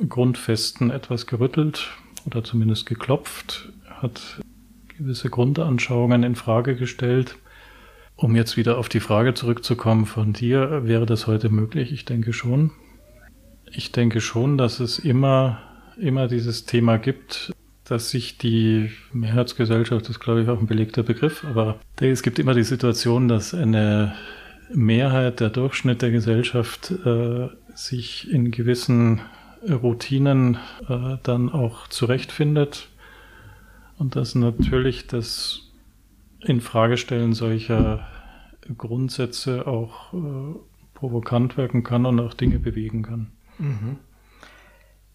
[0.10, 1.92] Grundfesten etwas gerüttelt
[2.26, 4.42] oder zumindest geklopft, hat
[4.98, 7.38] gewisse Grundanschauungen in Frage gestellt.
[8.16, 11.92] Um jetzt wieder auf die Frage zurückzukommen von dir, wäre das heute möglich?
[11.92, 12.72] Ich denke schon.
[13.70, 15.60] Ich denke schon, dass es immer,
[15.98, 17.52] immer dieses Thema gibt,
[17.84, 22.40] dass sich die Mehrheitsgesellschaft, das ist glaube ich auch ein belegter Begriff, aber es gibt
[22.40, 24.16] immer die Situation, dass eine
[24.74, 29.22] Mehrheit, der Durchschnitt der Gesellschaft äh, sich in gewissen
[29.68, 32.90] Routinen äh, dann auch zurechtfindet
[33.98, 35.62] und dass natürlich das
[36.42, 38.08] Infragestellen solcher
[38.78, 40.56] Grundsätze auch äh,
[40.94, 43.28] provokant wirken kann und auch Dinge bewegen kann.
[43.58, 43.98] Mhm.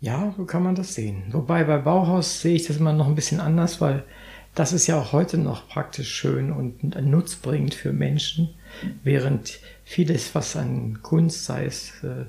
[0.01, 1.25] Ja, so kann man das sehen.
[1.33, 4.05] Wobei bei Bauhaus sehe ich das immer noch ein bisschen anders, weil
[4.55, 8.55] das ist ja auch heute noch praktisch schön und nutzbringend für Menschen,
[9.05, 12.27] während vieles, was an Kunst, sei es äh,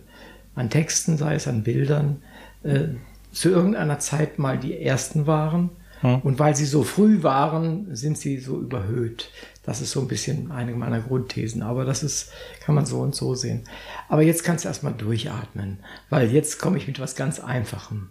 [0.56, 2.22] an Texten, sei es an Bildern,
[2.64, 2.90] äh,
[3.32, 5.70] zu irgendeiner Zeit mal die ersten waren.
[6.02, 6.20] Hm.
[6.22, 9.30] Und weil sie so früh waren, sind sie so überhöht.
[9.64, 11.62] Das ist so ein bisschen eine meiner Grundthesen.
[11.62, 13.64] Aber das ist, kann man so und so sehen.
[14.10, 18.10] Aber jetzt kannst du erstmal durchatmen, weil jetzt komme ich mit was ganz Einfachem.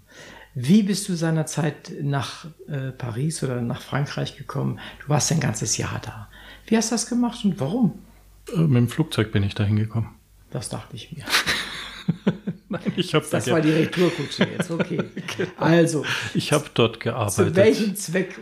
[0.55, 4.81] Wie bist du seinerzeit nach äh, Paris oder nach Frankreich gekommen?
[5.03, 6.29] Du warst ein ganzes Jahr da.
[6.66, 8.01] Wie hast du das gemacht und warum?
[8.48, 10.11] Äh, mit dem Flugzeug bin ich da hingekommen.
[10.50, 11.24] Das dachte ich mir.
[12.68, 14.96] Nein, ich habe Das da war die Retourkutsche jetzt, okay.
[15.37, 15.50] genau.
[15.57, 16.05] Also.
[16.35, 17.35] Ich habe dort gearbeitet.
[17.35, 18.38] Zu welchem Zweck?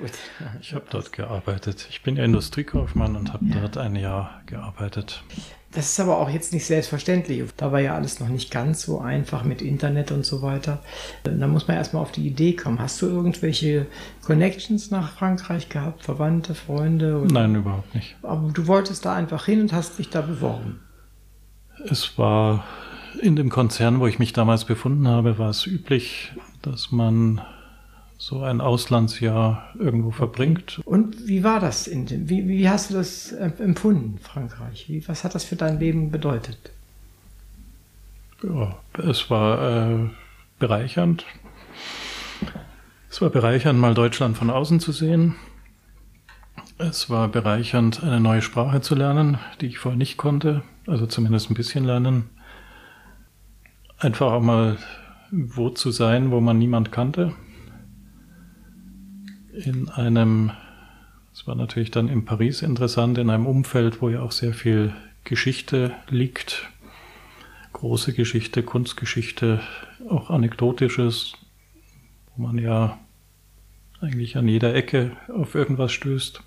[0.61, 1.87] ich habe dort gearbeitet.
[1.90, 3.61] Ich bin Industriekaufmann und habe ja.
[3.61, 5.22] dort ein Jahr gearbeitet.
[5.72, 7.44] Das ist aber auch jetzt nicht selbstverständlich.
[7.59, 10.83] Da war ja alles noch nicht ganz so einfach mit Internet und so weiter.
[11.24, 12.78] Da muss man erstmal auf die Idee kommen.
[12.78, 13.87] Hast du irgendwelche
[14.22, 16.04] Connections nach Frankreich gehabt?
[16.04, 17.20] Verwandte, Freunde?
[17.20, 17.33] Oder?
[17.33, 18.16] Nein, überhaupt nicht.
[18.22, 20.81] Aber du wolltest da einfach hin und hast dich da beworben.
[21.85, 22.64] Es war
[23.20, 27.42] in dem Konzern, wo ich mich damals befunden habe, war es üblich, dass man
[28.18, 30.81] so ein Auslandsjahr irgendwo verbringt.
[30.85, 31.87] Und wie war das?
[31.87, 34.87] In dem, wie, wie hast du das empfunden, Frankreich?
[34.88, 36.59] Wie, was hat das für dein Leben bedeutet?
[38.42, 38.76] Ja,
[39.09, 40.11] es war äh,
[40.59, 41.24] bereichernd.
[43.09, 45.37] Es war bereichernd, mal Deutschland von außen zu sehen.
[46.76, 51.50] Es war bereichernd, eine neue Sprache zu lernen, die ich vorher nicht konnte, also zumindest
[51.50, 52.31] ein bisschen lernen.
[53.98, 54.76] Einfach auch mal
[55.31, 57.33] wo zu sein, wo man niemand kannte
[59.64, 60.52] in einem,
[61.32, 64.94] es war natürlich dann in Paris interessant, in einem Umfeld, wo ja auch sehr viel
[65.24, 66.68] Geschichte liegt.
[67.72, 69.60] Große Geschichte, Kunstgeschichte,
[70.08, 71.34] auch anekdotisches,
[72.34, 72.98] wo man ja
[74.00, 76.42] eigentlich an jeder Ecke auf irgendwas stößt.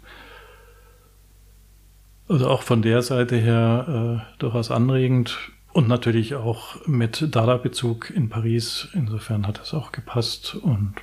[2.28, 5.38] Also auch von der Seite her äh, durchaus anregend
[5.74, 8.88] und natürlich auch mit Dada-Bezug in Paris.
[8.94, 10.96] Insofern hat es auch gepasst und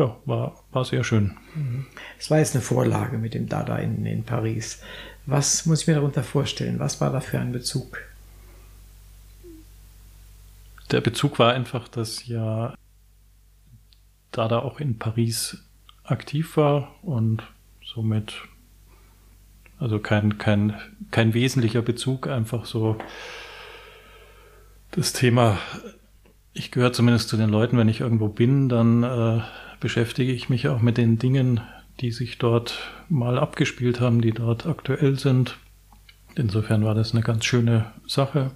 [0.00, 1.36] ja, war, war sehr schön.
[2.18, 4.82] Es war jetzt eine Vorlage mit dem Dada in, in Paris.
[5.26, 6.78] Was muss ich mir darunter vorstellen?
[6.78, 7.98] Was war da für ein Bezug?
[10.90, 12.74] Der Bezug war einfach, dass ja
[14.32, 15.62] Dada auch in Paris
[16.02, 17.42] aktiv war und
[17.84, 18.34] somit
[19.78, 20.74] Also kein, kein,
[21.10, 22.96] kein wesentlicher Bezug, einfach so
[24.92, 25.58] das Thema,
[26.52, 29.40] ich gehöre zumindest zu den Leuten, wenn ich irgendwo bin, dann äh,
[29.80, 31.60] beschäftige ich mich auch mit den Dingen,
[32.00, 35.58] die sich dort mal abgespielt haben, die dort aktuell sind.
[36.34, 38.52] Insofern war das eine ganz schöne Sache.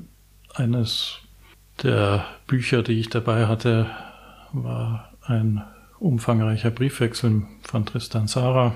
[0.55, 1.19] Eines
[1.83, 3.91] der Bücher, die ich dabei hatte,
[4.53, 5.63] war ein
[5.99, 8.75] umfangreicher Briefwechsel von Tristan Sarah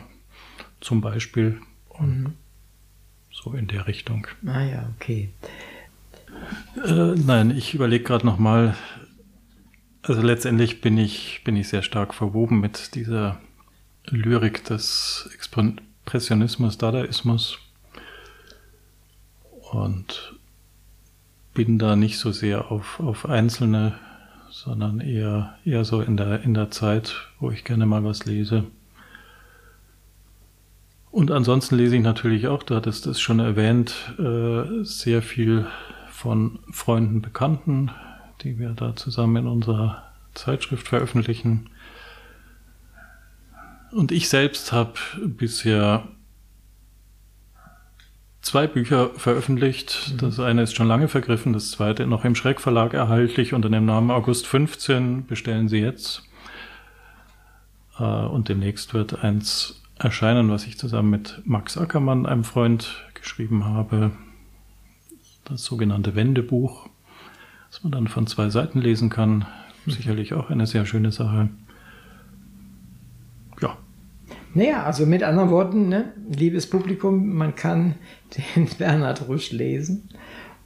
[0.80, 1.60] zum Beispiel.
[1.88, 2.32] Und mhm.
[3.30, 4.26] so in der Richtung.
[4.46, 5.30] Ah ja, okay.
[6.84, 8.74] Äh, nein, ich überlege gerade nochmal.
[10.02, 13.40] Also letztendlich bin ich, bin ich sehr stark verwoben mit dieser
[14.06, 17.58] Lyrik des Expressionismus, Dadaismus
[19.72, 20.34] und
[21.52, 23.98] bin da nicht so sehr auf, auf einzelne,
[24.50, 28.64] sondern eher, eher so in der, in der Zeit, wo ich gerne mal was lese.
[31.10, 35.66] Und ansonsten lese ich natürlich auch, du hattest es schon erwähnt, äh, sehr viel
[36.10, 37.90] von Freunden, Bekannten,
[38.42, 40.02] die wir da zusammen in unserer
[40.34, 41.70] Zeitschrift veröffentlichen.
[43.90, 44.94] Und ich selbst habe
[45.26, 46.06] bisher
[48.42, 50.12] zwei Bücher veröffentlicht.
[50.12, 50.18] Mhm.
[50.18, 54.10] Das eine ist schon lange vergriffen, das zweite noch im Schreckverlag erhältlich unter dem Namen
[54.10, 55.26] August 15.
[55.26, 56.22] Bestellen Sie jetzt.
[57.98, 63.64] Äh, und demnächst wird eins erscheinen, was ich zusammen mit Max Ackermann, einem Freund, geschrieben
[63.64, 64.12] habe.
[65.44, 66.88] Das sogenannte Wendebuch,
[67.70, 69.46] das man dann von zwei Seiten lesen kann.
[69.86, 71.48] Sicherlich auch eine sehr schöne Sache.
[74.54, 77.94] Naja, also mit anderen Worten, ne, liebes Publikum, man kann
[78.56, 80.08] den Bernhard Rusch lesen.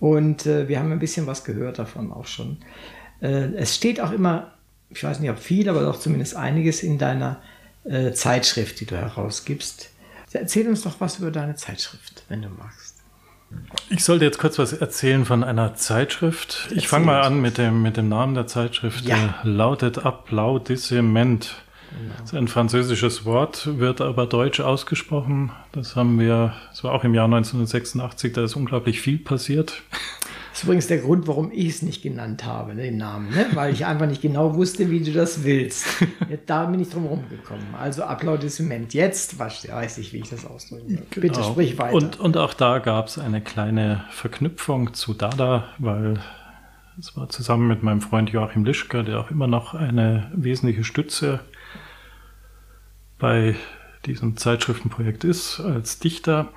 [0.01, 2.59] Und äh, wir haben ein bisschen was gehört davon auch schon.
[3.21, 4.55] Äh, es steht auch immer,
[4.88, 7.41] ich weiß nicht, ob viel, aber doch zumindest einiges in deiner
[7.85, 9.91] äh, Zeitschrift, die du herausgibst.
[10.33, 12.91] Erzähl uns doch was über deine Zeitschrift, wenn du magst.
[13.88, 16.69] Ich sollte jetzt kurz was erzählen von einer Zeitschrift.
[16.75, 19.05] Ich fange mal an mit dem, mit dem Namen der Zeitschrift.
[19.05, 19.35] Ja.
[19.43, 21.62] lautet Applaudissement.
[22.19, 25.53] Das ist ein französisches Wort, wird aber deutsch ausgesprochen.
[25.73, 29.83] Das haben wir, das war auch im Jahr 1986, da ist unglaublich viel passiert.
[30.53, 33.47] Das ist übrigens der Grund, warum ich es nicht genannt habe, den Namen, ne?
[33.55, 35.87] weil ich einfach nicht genau wusste, wie du das willst.
[36.47, 37.75] da bin ich drum rumgekommen.
[37.81, 38.93] Also Applaudissement.
[38.93, 41.03] Jetzt weiß ich, wie ich das ausdrücken will.
[41.09, 41.23] Genau.
[41.23, 41.95] Bitte sprich weiter.
[41.95, 46.21] Und, und auch da gab es eine kleine Verknüpfung zu Dada, weil
[46.99, 51.41] es war zusammen mit meinem Freund Joachim Lischka, der auch immer noch eine wesentliche Stütze
[53.19, 53.57] bei
[54.05, 56.49] diesem Zeitschriftenprojekt ist, als Dichter,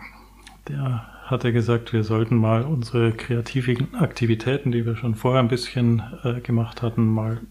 [0.68, 5.48] der hat er gesagt, wir sollten mal unsere kreativen Aktivitäten, die wir schon vorher ein
[5.48, 7.42] bisschen äh, gemacht hatten, mal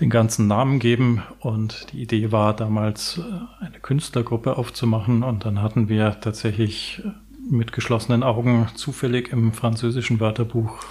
[0.00, 1.22] den ganzen Namen geben.
[1.40, 5.24] Und die Idee war damals, äh, eine Künstlergruppe aufzumachen.
[5.24, 7.10] Und dann hatten wir tatsächlich äh,
[7.50, 10.84] mit geschlossenen Augen zufällig im französischen Wörterbuch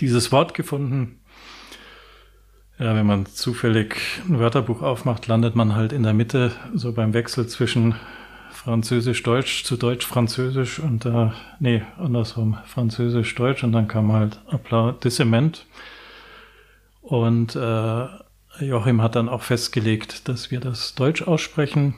[0.00, 1.18] dieses Wort gefunden.
[2.78, 3.96] Ja, wenn man zufällig
[4.28, 7.96] ein Wörterbuch aufmacht, landet man halt in der Mitte, so beim Wechsel zwischen
[8.64, 15.66] Französisch-Deutsch zu Deutsch-Französisch und da, äh, nee, andersrum, Französisch-Deutsch und dann kam halt Applaudissement.
[17.02, 18.06] Und äh,
[18.60, 21.94] Joachim hat dann auch festgelegt, dass wir das Deutsch aussprechen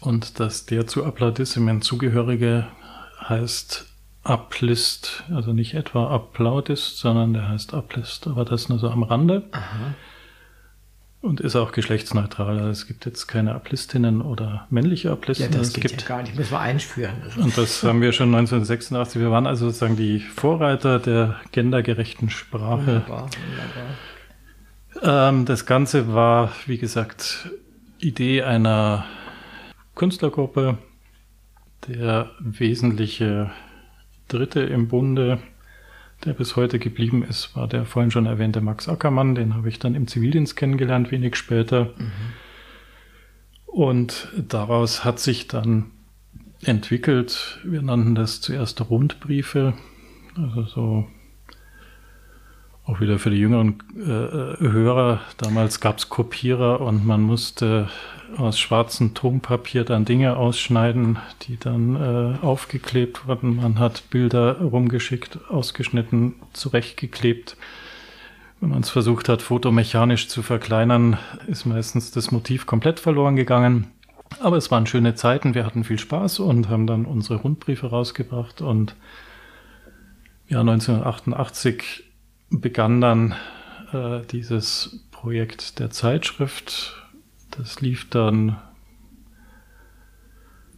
[0.00, 2.66] und dass der zu Applaudissement zugehörige
[3.20, 3.86] heißt
[4.24, 9.44] Uplist, also nicht etwa Applaudist, sondern der heißt Uplist, aber das nur so am Rande.
[9.52, 9.94] Aha.
[11.24, 12.58] Und ist auch geschlechtsneutral.
[12.58, 15.50] Also es gibt jetzt keine Uplistinnen oder männliche Uplisten.
[15.50, 17.14] Ja, das es gibt, ja gar nicht, müssen wir einführen.
[17.38, 19.22] Und das haben wir schon 1986.
[19.22, 23.04] Wir waren also sozusagen die Vorreiter der gendergerechten Sprache.
[23.06, 23.30] Wunderbar,
[24.92, 25.30] wunderbar.
[25.30, 27.48] Ähm, das Ganze war, wie gesagt,
[28.00, 29.06] Idee einer
[29.94, 30.76] Künstlergruppe,
[31.88, 33.50] der wesentliche
[34.28, 35.38] Dritte im Bunde,
[36.24, 39.34] der bis heute geblieben ist, war der vorhin schon erwähnte Max Ackermann.
[39.34, 41.94] Den habe ich dann im Zivildienst kennengelernt, wenig später.
[41.96, 42.12] Mhm.
[43.66, 45.90] Und daraus hat sich dann
[46.62, 49.74] entwickelt, wir nannten das zuerst Rundbriefe,
[50.36, 51.06] also so
[52.86, 55.20] auch wieder für die jüngeren äh, Hörer.
[55.38, 57.88] Damals gab es Kopierer und man musste
[58.36, 63.56] aus schwarzem Tonpapier dann Dinge ausschneiden, die dann äh, aufgeklebt wurden.
[63.56, 67.56] Man hat Bilder rumgeschickt, ausgeschnitten, zurechtgeklebt.
[68.60, 73.88] Wenn man es versucht hat, fotomechanisch zu verkleinern, ist meistens das Motiv komplett verloren gegangen.
[74.40, 78.60] Aber es waren schöne Zeiten, wir hatten viel Spaß und haben dann unsere Rundbriefe rausgebracht.
[78.60, 78.96] Und
[80.48, 82.04] ja, 1988
[82.60, 83.34] begann dann
[83.92, 87.04] äh, dieses Projekt der Zeitschrift
[87.56, 88.56] das lief dann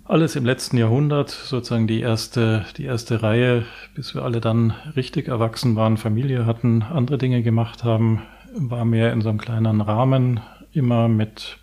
[0.05, 3.65] alles im letzten Jahrhundert, sozusagen die erste, die erste Reihe,
[3.95, 8.23] bis wir alle dann richtig erwachsen waren, Familie hatten, andere Dinge gemacht haben,
[8.55, 10.41] war mehr in so einem kleinen Rahmen,
[10.73, 11.59] immer mit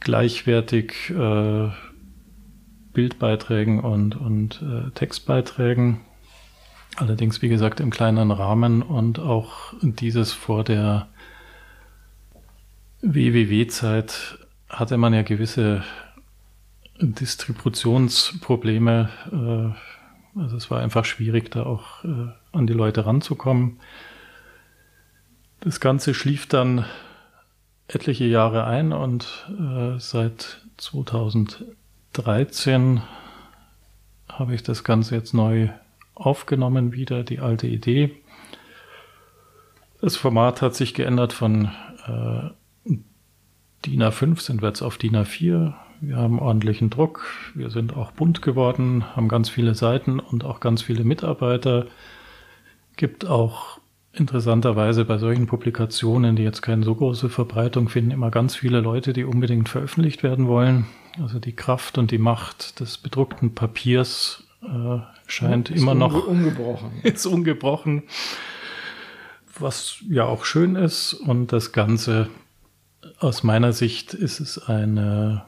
[0.00, 1.68] gleichwertig äh,
[2.92, 6.00] Bildbeiträgen und, und äh, Textbeiträgen.
[6.96, 11.08] Allerdings, wie gesagt, im kleinen Rahmen und auch dieses vor der
[13.00, 14.38] WWW-Zeit
[14.68, 15.82] hatte man ja gewisse
[17.00, 19.08] Distributionsprobleme.
[19.32, 19.70] Äh,
[20.38, 23.80] also es war einfach schwierig, da auch äh, an die Leute ranzukommen.
[25.60, 26.86] Das Ganze schlief dann
[27.88, 33.02] etliche Jahre ein und äh, seit 2013
[34.28, 35.68] habe ich das Ganze jetzt neu
[36.26, 38.10] aufgenommen, wieder die alte Idee.
[40.00, 41.70] Das Format hat sich geändert von
[42.06, 42.50] äh,
[43.84, 45.74] DIN A5 sind wir jetzt auf DIN A4.
[46.00, 47.24] Wir haben ordentlichen Druck.
[47.54, 51.86] Wir sind auch bunt geworden, haben ganz viele Seiten und auch ganz viele Mitarbeiter.
[52.96, 53.78] Gibt auch
[54.12, 59.12] interessanterweise bei solchen Publikationen, die jetzt keine so große Verbreitung finden, immer ganz viele Leute,
[59.12, 60.86] die unbedingt veröffentlicht werden wollen.
[61.20, 66.92] Also die Kraft und die Macht des bedruckten Papiers äh, scheint ja, immer noch ungebrochen.
[67.02, 68.04] ist ungebrochen.
[69.58, 72.28] Was ja auch schön ist und das Ganze
[73.18, 75.44] aus meiner Sicht ist es eine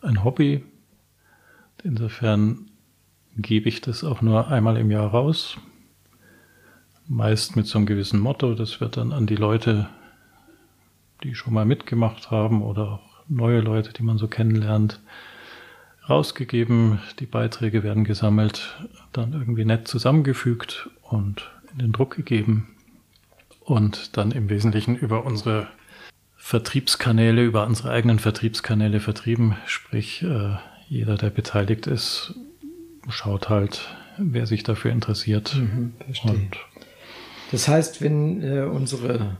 [0.00, 0.64] ein Hobby.
[1.82, 2.70] Insofern
[3.36, 5.56] gebe ich das auch nur einmal im Jahr raus.
[7.06, 8.54] Meist mit so einem gewissen Motto.
[8.54, 9.88] Das wird dann an die Leute,
[11.22, 15.00] die schon mal mitgemacht haben oder auch neue Leute, die man so kennenlernt,
[16.08, 17.00] rausgegeben.
[17.18, 18.78] Die Beiträge werden gesammelt,
[19.12, 22.68] dann irgendwie nett zusammengefügt und in den Druck gegeben
[23.60, 25.68] und dann im Wesentlichen über unsere
[26.36, 29.56] Vertriebskanäle, über unsere eigenen Vertriebskanäle vertrieben.
[29.66, 30.56] Sprich, äh,
[30.88, 32.34] jeder, der beteiligt ist,
[33.10, 35.54] schaut halt, wer sich dafür interessiert.
[35.56, 35.92] Mhm,
[36.24, 36.56] Und
[37.52, 39.36] das heißt, wenn äh, unsere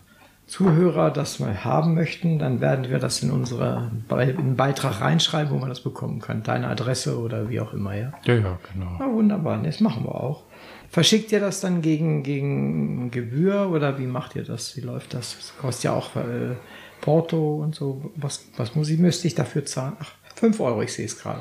[0.49, 5.59] Zuhörer das mal haben möchten, dann werden wir das in unsere in Beitrag reinschreiben, wo
[5.59, 6.43] man das bekommen kann.
[6.43, 8.13] Deine Adresse oder wie auch immer, ja?
[8.25, 8.97] Ja, ja, genau.
[8.99, 10.45] Na, wunderbar, das machen wir auch.
[10.89, 14.75] Verschickt ihr das dann gegen, gegen Gebühr oder wie macht ihr das?
[14.75, 15.37] Wie läuft das?
[15.37, 16.57] Das kostet ja auch äh,
[17.03, 18.11] Porto und so.
[18.17, 19.99] Was, was muss ich, müsste ich dafür zahlen?
[20.01, 21.41] Ach, 5 Euro, ich sehe es gerade.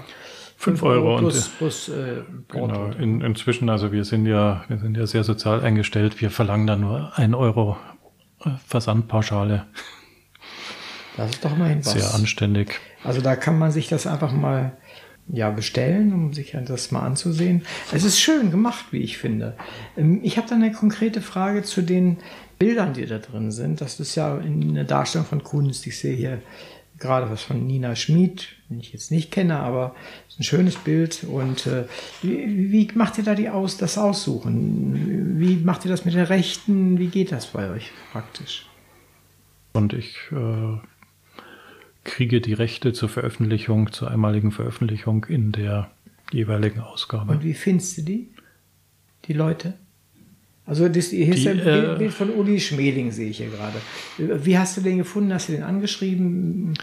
[0.58, 2.68] 5 Euro plus, und, plus äh, Porto.
[2.68, 6.20] Genau, in, inzwischen, also wir sind ja, wir sind ja sehr sozial eingestellt.
[6.20, 7.78] Wir verlangen da nur 1 Euro
[8.65, 9.65] Versandpauschale.
[11.15, 11.93] Das ist doch mal was.
[11.93, 12.79] Sehr anständig.
[13.03, 14.77] Also da kann man sich das einfach mal
[15.29, 17.65] ja, bestellen, um sich das mal anzusehen.
[17.91, 19.57] Es ist schön gemacht, wie ich finde.
[19.97, 22.17] Ähm, ich habe da eine konkrete Frage zu den
[22.59, 23.81] Bildern, die da drin sind.
[23.81, 25.85] Das ist ja eine Darstellung von Kunst.
[25.85, 26.41] Ich sehe hier
[26.97, 29.95] gerade was von Nina Schmid, den ich jetzt nicht kenne, aber
[30.27, 31.23] ist ein schönes Bild.
[31.23, 31.85] Und äh,
[32.21, 35.39] wie, wie, macht ihr da die Aus, das Aussuchen?
[35.39, 36.99] Wie macht ihr das mit den Rechten?
[36.99, 38.65] Wie geht das bei euch praktisch?
[39.73, 40.77] Und ich äh,
[42.03, 45.91] kriege die Rechte zur Veröffentlichung, zur einmaligen Veröffentlichung in der
[46.31, 47.33] jeweiligen Ausgabe.
[47.33, 48.29] Und wie findest du die?
[49.25, 49.75] Die Leute?
[50.68, 53.78] Also das, hier ist ein äh, Bild von Uli Schmeling, sehe ich hier gerade.
[54.18, 55.34] Wie hast du den gefunden?
[55.34, 56.74] Hast du den angeschrieben?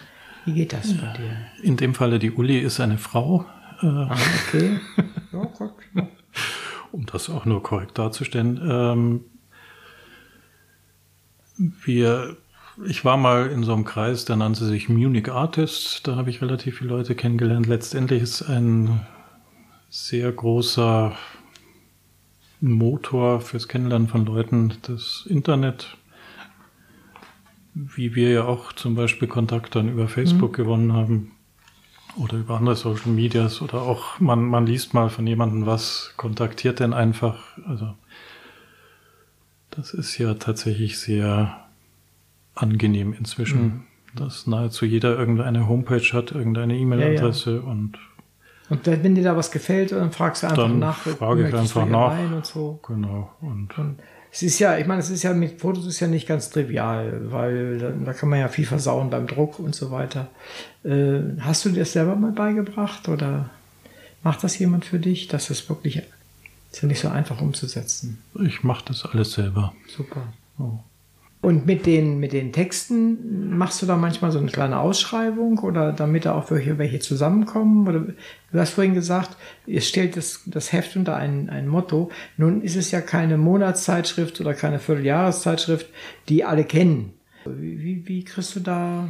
[0.43, 1.37] Wie geht das bei dir?
[1.61, 3.45] In dem Falle, die Uli ist eine Frau.
[3.81, 4.17] Äh, ah,
[4.47, 4.79] okay.
[5.31, 5.49] ja,
[5.95, 6.07] ja.
[6.91, 8.59] Um das auch nur korrekt darzustellen.
[8.67, 9.21] Ähm,
[11.57, 12.37] wir,
[12.87, 16.01] ich war mal in so einem Kreis, der nannte sich Munich Artists.
[16.01, 17.67] Da habe ich relativ viele Leute kennengelernt.
[17.67, 19.01] Letztendlich ist ein
[19.89, 21.15] sehr großer
[22.71, 25.97] Motor fürs Kennenlernen von Leuten das Internet,
[27.73, 30.55] wie wir ja auch zum Beispiel Kontakt dann über Facebook mhm.
[30.55, 31.31] gewonnen haben
[32.17, 36.79] oder über andere Social Medias oder auch man, man liest mal von jemandem was, kontaktiert
[36.79, 37.57] denn einfach.
[37.67, 37.93] Also
[39.71, 41.65] das ist ja tatsächlich sehr
[42.55, 43.83] angenehm inzwischen, mhm.
[44.15, 47.63] dass nahezu jeder irgendeine Homepage hat, irgendeine E-Mail-Adresse ja, ja.
[47.63, 47.99] und
[48.69, 50.97] und wenn dir da was gefällt, dann fragst du einfach dann nach.
[50.97, 52.17] Frage ich einfach nach.
[52.19, 52.79] Und so.
[52.87, 53.31] Genau.
[53.41, 53.99] Und, und,
[54.31, 57.31] es ist ja, ich meine, es ist ja mit Fotos ist ja nicht ganz trivial,
[57.31, 60.27] weil da, da kann man ja viel versauen beim Druck und so weiter.
[60.83, 63.49] Äh, hast du dir das selber mal beigebracht oder
[64.23, 65.27] macht das jemand für dich?
[65.27, 66.01] Das ist wirklich
[66.75, 68.21] ist ja nicht so einfach umzusetzen.
[68.43, 69.73] Ich mache das alles selber.
[69.87, 70.33] Super.
[70.59, 70.79] Oh.
[71.45, 75.93] Und mit den, mit den Texten machst du da manchmal so eine kleine Ausschreibung oder
[75.93, 77.87] damit da auch welche, welche zusammenkommen?
[77.87, 77.99] Oder
[78.51, 79.37] du hast vorhin gesagt,
[79.67, 82.09] ihr stellt das, das Heft unter ein, ein Motto.
[82.37, 85.87] Nun ist es ja keine Monatszeitschrift oder keine Vierteljahreszeitschrift,
[86.29, 87.13] die alle kennen.
[87.45, 89.09] Wie, wie kriegst du da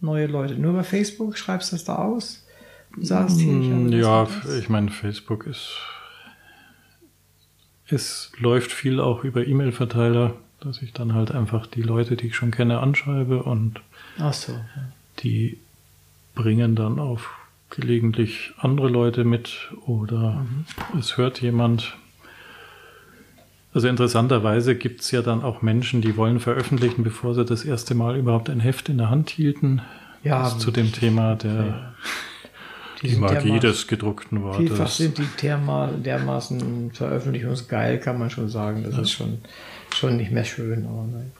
[0.00, 0.56] neue Leute?
[0.56, 2.46] Nur bei Facebook schreibst du das da aus?
[2.94, 4.28] Du sagst hier, ich habe Ja,
[4.58, 5.78] ich meine, Facebook ist.
[7.86, 12.36] Es läuft viel auch über E-Mail-Verteiler, dass ich dann halt einfach die Leute, die ich
[12.36, 13.80] schon kenne, anschreibe und
[14.32, 14.52] so.
[14.52, 14.60] ja.
[15.20, 15.58] die
[16.34, 17.30] bringen dann auf
[17.70, 20.46] gelegentlich andere Leute mit oder
[20.98, 21.96] es hört jemand.
[23.74, 27.94] Also interessanterweise gibt es ja dann auch Menschen, die wollen veröffentlichen, bevor sie das erste
[27.94, 29.82] Mal überhaupt ein Heft in der Hand hielten.
[30.24, 31.94] Ja, das zu dem Thema der
[33.02, 34.96] die, sind Magie des gedruckten Vielfach Wortes.
[34.96, 38.82] sind die dermaßen veröffentlichungsgeil, kann man schon sagen.
[38.82, 39.38] Das ist schon,
[39.98, 40.86] schon nicht mehr schön.
[40.86, 41.32] Aber nein.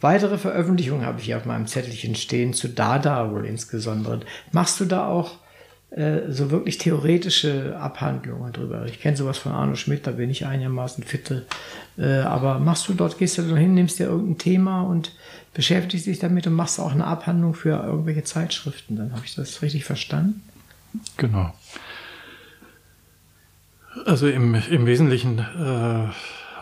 [0.00, 4.20] Weitere Veröffentlichungen habe ich hier auf meinem Zettelchen stehen, zu Dada wohl insbesondere.
[4.50, 5.38] Machst du da auch
[5.90, 8.84] äh, so wirklich theoretische Abhandlungen drüber?
[8.86, 11.46] Ich kenne sowas von Arno Schmidt, da bin ich einigermaßen fitte.
[11.96, 15.12] Äh, aber machst du dort, gehst du da hin, nimmst dir irgendein Thema und
[15.54, 18.96] beschäftigst dich damit und machst auch eine Abhandlung für irgendwelche Zeitschriften?
[18.96, 20.42] Dann habe ich das richtig verstanden.
[21.16, 21.54] Genau.
[24.04, 26.08] Also im, im Wesentlichen äh,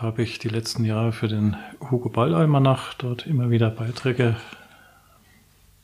[0.01, 4.35] habe ich die letzten Jahre für den Hugo Ball Almanach dort immer wieder Beiträge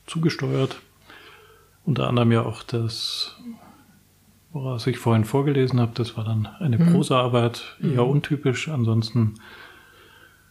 [0.08, 0.82] zugesteuert.
[1.86, 3.36] Unter anderem ja auch das,
[4.52, 8.70] woraus ich vorhin vorgelesen habe, das war dann eine Prosaarbeit, eher untypisch.
[8.70, 9.36] Ansonsten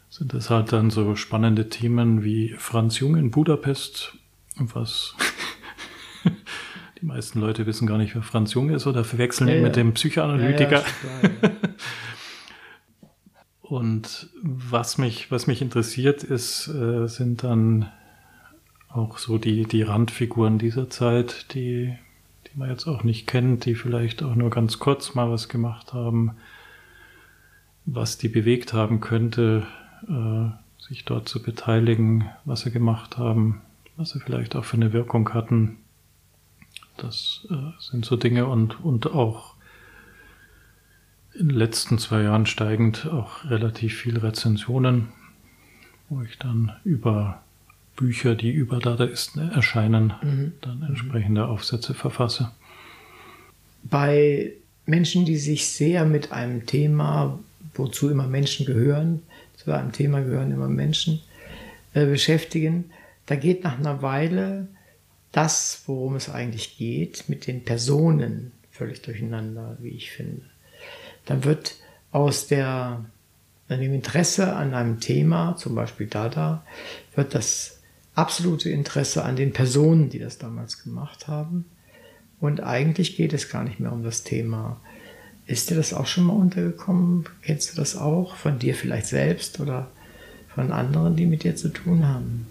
[0.09, 4.17] sind es halt dann so spannende Themen wie Franz Jung in Budapest,
[4.59, 5.15] was
[7.01, 9.67] die meisten Leute wissen gar nicht, wer Franz Jung ist oder verwechseln ihn Ja, ja.
[9.67, 10.71] mit dem Psychoanalytiker.
[10.71, 11.51] Ja, ja, ist klar, ja.
[13.69, 17.91] Und was mich, was mich interessiert, ist, äh, sind dann
[18.89, 21.97] auch so die, die Randfiguren dieser Zeit, die,
[22.47, 25.93] die man jetzt auch nicht kennt, die vielleicht auch nur ganz kurz mal was gemacht
[25.93, 26.37] haben,
[27.87, 29.67] was die bewegt haben könnte,
[30.09, 33.63] äh, sich dort zu beteiligen, was sie gemacht haben,
[33.97, 35.79] was sie vielleicht auch für eine Wirkung hatten.
[36.99, 39.56] Das äh, sind so Dinge und, und auch
[41.39, 45.09] in den letzten zwei Jahren steigend auch relativ viel Rezensionen,
[46.09, 47.43] wo ich dann über
[47.97, 50.53] Bücher, die über Dadaisten erscheinen, Mhm.
[50.61, 52.53] dann entsprechende Aufsätze verfasse.
[53.89, 54.53] bei
[54.85, 57.39] Menschen, die sich sehr mit einem Thema,
[57.75, 59.23] wozu immer Menschen gehören,
[59.57, 61.21] zu einem Thema gehören immer Menschen,
[61.95, 62.87] äh, beschäftigen,
[63.27, 64.67] da geht nach einer Weile
[65.33, 70.43] das, worum es eigentlich geht, mit den Personen völlig durcheinander, wie ich finde.
[71.27, 71.77] Dann wird
[72.13, 73.05] aus der,
[73.69, 76.65] dem Interesse an einem Thema, zum Beispiel Dada,
[77.15, 77.81] wird das
[78.15, 81.67] absolute Interesse an den Personen, die das damals gemacht haben,
[82.41, 84.81] und eigentlich geht es gar nicht mehr um das Thema.
[85.47, 87.25] Ist dir das auch schon mal untergekommen?
[87.43, 88.37] Kennst du das auch?
[88.37, 89.91] Von dir vielleicht selbst oder
[90.49, 92.47] von anderen, die mit dir zu tun haben?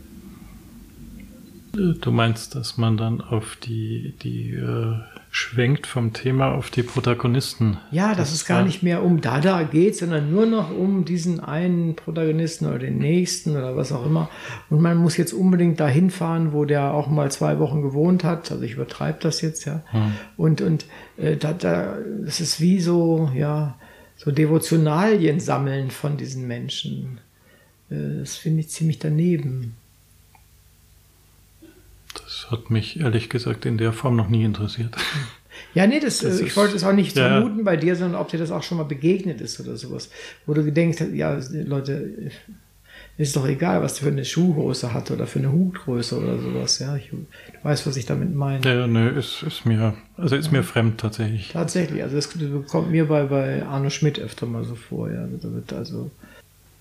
[1.73, 4.95] Du meinst, dass man dann auf die, die äh,
[5.35, 7.77] schwenkt vom Thema auf die Protagonisten.
[7.91, 11.97] Ja, dass es gar nicht mehr um Dada geht, sondern nur noch um diesen einen
[11.97, 14.29] Protagonisten oder den nächsten oder was auch immer.
[14.69, 18.49] Und man muss jetzt unbedingt dahin fahren, wo der auch mal zwei Wochen gewohnt hat.
[18.49, 19.83] Also ich übertreibe das jetzt, ja.
[20.37, 20.85] Und, und
[21.17, 23.77] äh, da, da, das ist wie so, ja,
[24.15, 27.19] so Devotionalien sammeln von diesen Menschen.
[27.89, 29.75] Äh, das finde ich ziemlich daneben.
[32.23, 34.95] Das hat mich ehrlich gesagt in der Form noch nie interessiert.
[35.73, 37.27] Ja, nee, das, Das äh, ich ist- wollte es auch nicht ja.
[37.39, 40.09] vermuten bei dir, sondern ob dir das auch schon mal begegnet ist oder sowas.
[40.45, 42.31] Wo du gedenkst, ja, Leute,
[43.17, 46.79] ist doch egal, was der für eine Schuhgröße hat oder für eine Hutgröße oder sowas.
[46.79, 47.25] Ja, ich, du
[47.63, 48.65] weißt, was ich damit meine.
[48.67, 51.49] Ja, nö, ist, ist mir, also ist mir fremd tatsächlich.
[51.53, 52.29] Tatsächlich, also das
[52.67, 55.09] kommt mir bei, bei Arno Schmidt öfter mal so vor.
[55.09, 56.11] Ja, da wird also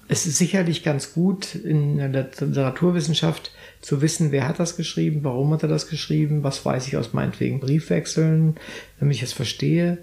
[0.09, 3.53] es ist sicherlich ganz gut in der Literaturwissenschaft
[3.85, 7.12] zu wissen, wer hat das geschrieben, warum hat er das geschrieben, was weiß ich aus
[7.12, 8.57] meinetwegen Briefwechseln,
[8.99, 9.99] damit ich es verstehe,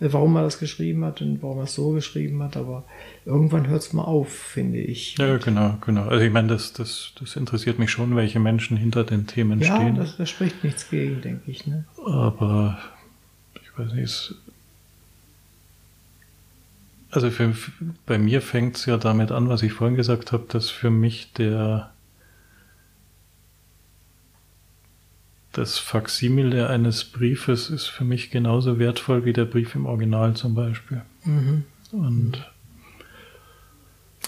[0.00, 2.56] äh, warum er das geschrieben hat und warum er es so geschrieben hat.
[2.56, 2.84] Aber
[3.26, 5.18] irgendwann hört es mal auf, finde ich.
[5.18, 6.04] Ja, genau, genau.
[6.04, 9.76] Also ich meine, das, das, das interessiert mich schon, welche Menschen hinter den Themen Ja,
[9.76, 9.96] stehen.
[9.96, 11.66] das, das spricht nichts gegen, denke ich.
[11.66, 11.84] Ne?
[12.06, 12.78] Aber
[13.54, 14.34] ich weiß nicht,
[17.10, 17.54] also für,
[18.06, 21.32] bei mir fängt es ja damit an, was ich vorhin gesagt habe, dass für mich
[21.34, 21.90] der
[25.56, 30.54] das Faksimile eines Briefes ist für mich genauso wertvoll wie der Brief im Original zum
[30.54, 31.02] Beispiel.
[31.24, 31.64] Mhm.
[31.92, 32.50] Und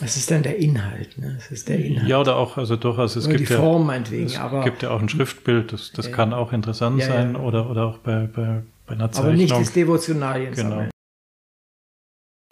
[0.00, 1.18] Es ist dann der Inhalt.
[1.18, 1.34] Ne?
[1.38, 2.08] Es ist der Inhalt.
[2.08, 4.26] ja, oder auch, also durchaus, es Oder die gibt ja, Form meinetwegen.
[4.26, 7.12] es aber, gibt ja auch ein Schriftbild, das, das Ja, kann auch interessant Ja, ja.
[7.12, 9.60] sein oder, oder auch bei, bei, bei einer aber nicht Zeichnung.
[9.64, 10.88] des Devotionalien Genau.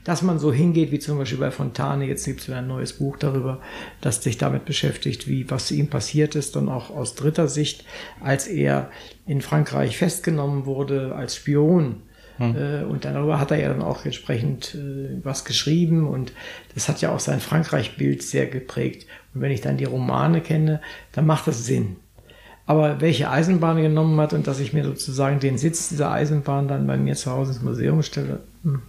[0.07, 2.93] Dass man so hingeht, wie zum Beispiel bei Fontane, jetzt gibt es wieder ein neues
[2.93, 3.61] Buch darüber,
[4.01, 7.85] das sich damit beschäftigt, wie was ihm passiert ist und auch aus dritter Sicht,
[8.21, 8.89] als er
[9.27, 12.03] in Frankreich festgenommen wurde als Spion.
[12.39, 12.55] Hm.
[12.57, 16.33] Äh, und darüber hat er ja dann auch entsprechend äh, was geschrieben und
[16.75, 19.09] das hat ja auch sein Frankreich-Bild sehr geprägt.
[19.35, 20.81] Und wenn ich dann die Romane kenne,
[21.11, 21.97] dann macht das Sinn.
[22.65, 26.69] Aber welche Eisenbahn er genommen hat und dass ich mir sozusagen den Sitz dieser Eisenbahn
[26.69, 28.39] dann bei mir zu Hause ins Museum stelle.
[28.63, 28.83] Hm.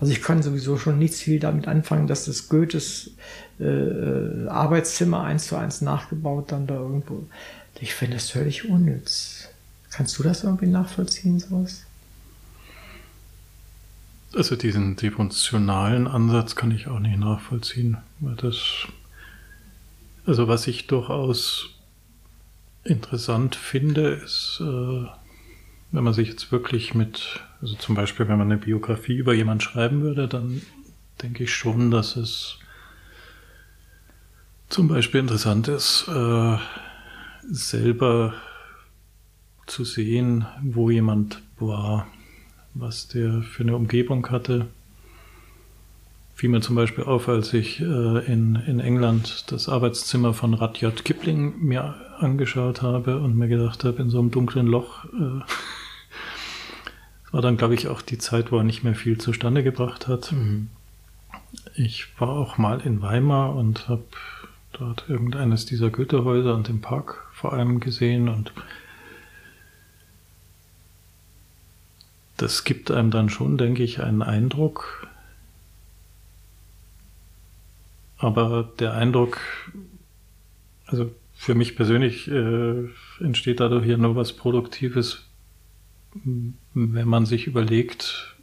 [0.00, 3.10] Also ich kann sowieso schon nichts viel damit anfangen, dass das Goethes
[3.58, 7.26] äh, Arbeitszimmer eins zu eins nachgebaut dann da irgendwo.
[7.80, 9.48] Ich finde das völlig unnütz.
[9.90, 11.84] Kannst du das irgendwie nachvollziehen, sowas?
[14.34, 17.96] Also diesen devotionalen Ansatz kann ich auch nicht nachvollziehen.
[18.20, 18.86] Weil das,
[20.26, 21.70] also was ich durchaus
[22.84, 25.06] interessant finde, ist, äh,
[25.96, 29.62] wenn man sich jetzt wirklich mit, also zum Beispiel, wenn man eine Biografie über jemanden
[29.62, 30.60] schreiben würde, dann
[31.22, 32.58] denke ich schon, dass es
[34.68, 36.58] zum Beispiel interessant ist, äh,
[37.50, 38.34] selber
[39.64, 42.06] zu sehen, wo jemand war,
[42.74, 44.66] was der für eine Umgebung hatte,
[46.34, 47.84] fiel mir zum Beispiel auf, als ich äh,
[48.30, 54.02] in, in England das Arbeitszimmer von Rudyard Kipling mir angeschaut habe und mir gedacht habe,
[54.02, 55.40] in so einem dunklen Loch, äh,
[57.32, 60.32] war dann, glaube ich, auch die Zeit, wo er nicht mehr viel zustande gebracht hat.
[60.32, 60.68] Mhm.
[61.74, 64.04] Ich war auch mal in Weimar und habe
[64.72, 68.52] dort irgendeines dieser Goethehäuser und den Park vor allem gesehen und
[72.36, 75.06] das gibt einem dann schon, denke ich, einen Eindruck,
[78.18, 79.40] Aber der Eindruck,
[80.86, 82.88] also für mich persönlich äh,
[83.20, 85.25] entsteht dadurch hier nur was Produktives,
[86.74, 88.36] wenn man sich überlegt,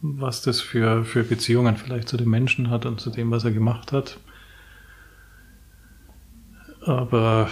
[0.00, 3.52] was das für, für Beziehungen vielleicht zu den Menschen hat und zu dem, was er
[3.52, 4.18] gemacht hat.
[6.82, 7.50] Aber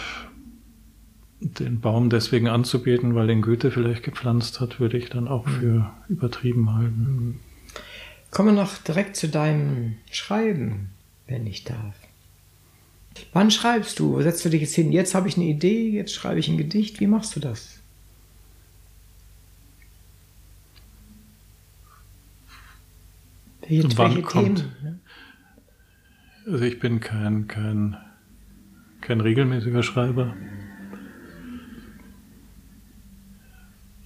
[1.41, 5.91] den Baum deswegen anzubeten, weil den Goethe vielleicht gepflanzt hat, würde ich dann auch für
[6.09, 7.41] übertrieben halten.
[8.31, 10.91] Kommen wir noch direkt zu deinem Schreiben
[11.27, 11.95] wenn ich darf.
[13.33, 14.21] Wann schreibst du?
[14.23, 14.93] Setzt du dich jetzt hin?
[14.93, 17.01] Jetzt habe ich eine Idee, jetzt schreibe ich ein Gedicht.
[17.01, 17.81] Wie machst du das?
[23.69, 24.59] Welche, Wann kommt?
[24.81, 25.01] Themen?
[26.47, 27.97] Also ich bin kein, kein,
[29.01, 30.37] kein regelmäßiger Schreiber.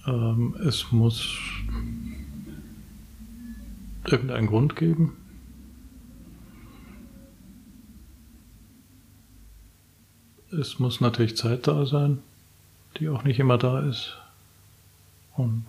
[0.07, 1.37] Ähm, es muss
[4.05, 5.17] irgendeinen Grund geben.
[10.51, 12.19] es muss natürlich Zeit da sein,
[12.97, 14.17] die auch nicht immer da ist.
[15.35, 15.65] Und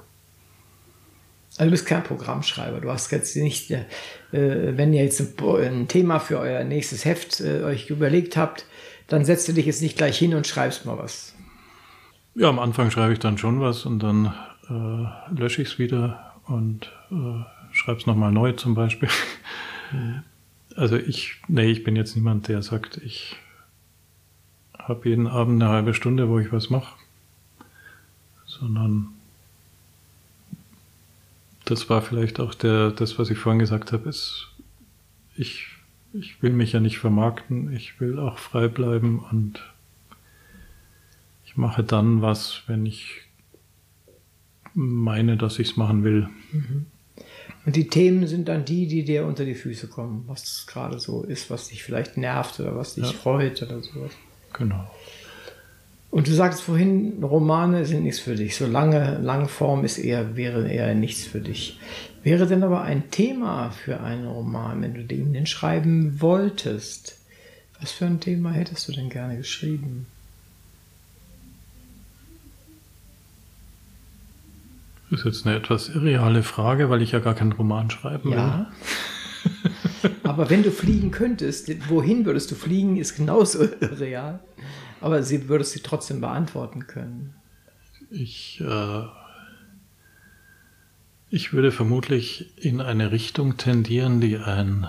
[1.61, 2.81] also du bist kein Programmschreiber.
[2.81, 3.85] Du hast jetzt nicht, äh,
[4.33, 8.65] wenn ihr jetzt ein, Thema für euer nächstes Heft äh, euch überlegt habt,
[9.09, 11.35] dann setzt du dich jetzt nicht gleich hin und schreibst mal was.
[12.35, 14.33] Ja, am Anfang schreibe ich dann schon was und dann
[14.71, 19.11] äh, lösche ich es wieder und äh, schreibe es nochmal neu zum Beispiel.
[19.93, 20.23] Mhm.
[20.77, 23.37] Also ich, nee, ich bin jetzt niemand, der sagt, ich
[24.79, 26.95] habe jeden Abend eine halbe Stunde, wo ich was mache,
[28.47, 29.09] sondern
[31.71, 34.49] das war vielleicht auch der, das, was ich vorhin gesagt habe, ist,
[35.37, 35.67] ich,
[36.13, 39.61] ich will mich ja nicht vermarkten, ich will auch frei bleiben und
[41.45, 43.23] ich mache dann was, wenn ich
[44.75, 46.29] meine, dass ich es machen will.
[46.53, 46.87] Mhm.
[47.67, 51.23] Und die Themen sind dann die, die dir unter die Füße kommen, was gerade so
[51.23, 53.13] ist, was dich vielleicht nervt oder was dich ja.
[53.13, 54.13] freut oder sowas.
[54.53, 54.91] Genau.
[56.11, 58.57] Und du sagst vorhin, Romane sind nichts für dich.
[58.57, 61.79] So lange Langform ist eher, wäre eher nichts für dich.
[62.25, 67.17] Wäre denn aber ein Thema für einen Roman, wenn du den denn schreiben wolltest?
[67.81, 70.07] Was für ein Thema hättest du denn gerne geschrieben?
[75.11, 78.71] Das ist jetzt eine etwas irreale Frage, weil ich ja gar keinen Roman schreiben ja.
[80.05, 80.13] will.
[80.25, 84.41] aber wenn du fliegen könntest, wohin würdest du fliegen, ist genauso irreal.
[85.01, 87.35] Aber sie würdest sie trotzdem beantworten können.
[88.11, 89.03] Ich, äh,
[91.31, 94.89] ich würde vermutlich in eine Richtung tendieren, die ein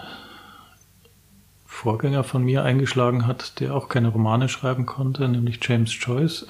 [1.66, 6.46] Vorgänger von mir eingeschlagen hat, der auch keine Romane schreiben konnte, nämlich James Joyce.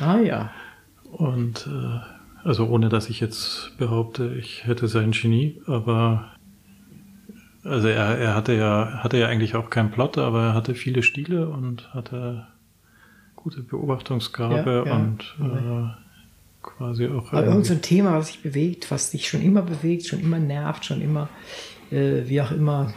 [0.00, 0.50] Ah ja.
[1.10, 2.00] Und äh,
[2.44, 6.32] also ohne dass ich jetzt behaupte, ich hätte sein Genie, aber
[7.64, 11.02] also er, er hatte ja hatte ja eigentlich auch keinen Plot, aber er hatte viele
[11.02, 12.46] Stile und hatte
[13.48, 14.96] gute Beobachtungsgabe ja, ja.
[14.96, 15.88] und äh,
[16.62, 17.32] quasi auch.
[17.32, 20.38] Aber irgend so ein Thema, was sich bewegt, was dich schon immer bewegt, schon immer
[20.38, 21.30] nervt, schon immer
[21.90, 22.92] äh, wie auch immer,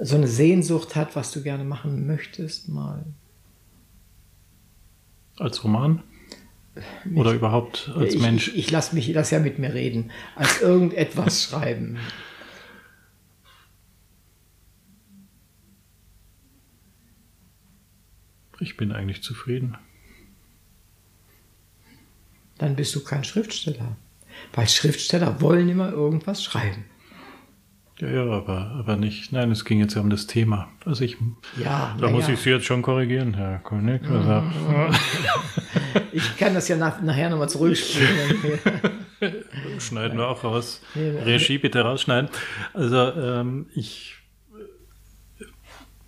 [0.00, 3.04] so eine Sehnsucht hat, was du gerne machen möchtest, mal.
[5.38, 6.04] Als Roman?
[7.16, 8.48] Oder ich, überhaupt als ich, Mensch?
[8.48, 10.12] Ich, ich lasse mich das ja mit mir reden.
[10.36, 11.98] Als irgendetwas schreiben.
[18.62, 19.76] Ich bin eigentlich zufrieden.
[22.58, 23.96] Dann bist du kein Schriftsteller.
[24.52, 26.84] Weil Schriftsteller wollen immer irgendwas schreiben.
[27.98, 29.32] Ja, ja, aber, aber nicht.
[29.32, 30.68] Nein, es ging jetzt ja um das Thema.
[30.84, 31.16] Also ich,
[31.56, 32.34] ja, da muss ja.
[32.34, 34.02] ich Sie jetzt schon korrigieren, Herr König.
[34.08, 34.44] Also,
[36.12, 38.60] ich kann das ja nach, nachher nochmal zurückspielen.
[39.80, 40.82] Schneiden wir auch raus.
[40.94, 42.30] Regie bitte rausschneiden.
[42.74, 44.21] Also ähm, ich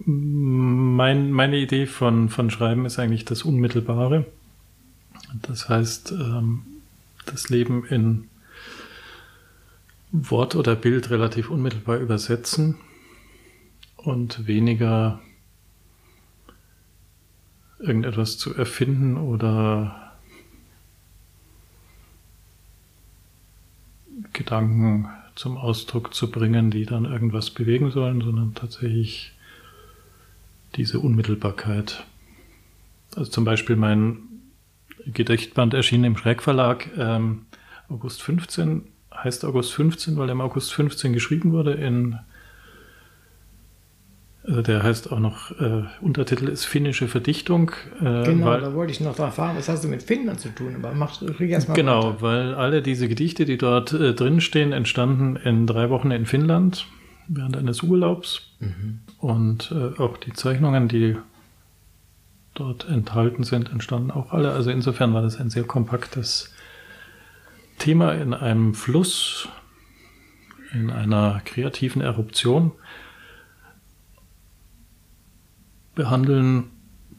[0.06, 4.26] mein, meine Idee von, von Schreiben ist eigentlich das Unmittelbare.
[5.42, 6.62] Das heißt, ähm,
[7.26, 8.28] das Leben in
[10.12, 12.76] Wort oder Bild relativ unmittelbar übersetzen
[13.96, 15.20] und weniger
[17.80, 20.12] irgendetwas zu erfinden oder
[24.32, 29.33] Gedanken zum Ausdruck zu bringen, die dann irgendwas bewegen sollen, sondern tatsächlich
[30.76, 32.04] diese Unmittelbarkeit.
[33.16, 34.18] Also zum Beispiel mein
[35.06, 37.46] Gedichtband erschien im Schreckverlag ähm,
[37.88, 38.82] August 15,
[39.14, 42.18] heißt August 15, weil er im August 15 geschrieben wurde in
[44.46, 47.70] also der heißt auch noch, äh, Untertitel ist finnische Verdichtung.
[48.00, 50.74] Äh, genau, weil, da wollte ich noch erfahren, was hast du mit Finnland zu tun?
[50.76, 52.20] Aber mach, krieg erst mal Genau, weiter.
[52.20, 56.86] weil alle diese Gedichte, die dort äh, drin stehen, entstanden in drei Wochen in Finnland
[57.28, 58.50] während eines Urlaubs.
[58.60, 59.00] Mhm.
[59.18, 61.16] Und äh, auch die Zeichnungen, die
[62.54, 64.52] dort enthalten sind, entstanden auch alle.
[64.52, 66.52] Also insofern war das ein sehr kompaktes
[67.78, 69.48] Thema in einem Fluss,
[70.72, 72.72] in einer kreativen Eruption.
[75.94, 76.70] Behandeln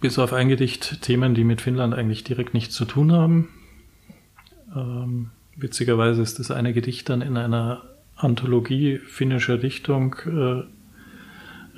[0.01, 3.49] bis auf ein Gedicht Themen, die mit Finnland eigentlich direkt nichts zu tun haben.
[4.75, 10.63] Ähm, witzigerweise ist das eine Gedicht dann in einer Anthologie finnischer Dichtung äh,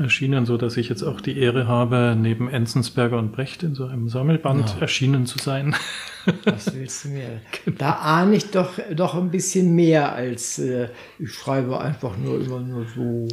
[0.01, 3.85] erschienen, so dass ich jetzt auch die Ehre habe, neben Enzensberger und Brecht in so
[3.85, 4.81] einem Sammelband ja.
[4.81, 5.75] erschienen zu sein.
[6.45, 7.41] Was willst du mir?
[7.65, 7.77] Genau.
[7.77, 12.59] Da ahne ich doch, doch ein bisschen mehr als äh, ich schreibe einfach nur immer
[12.59, 13.27] nur so.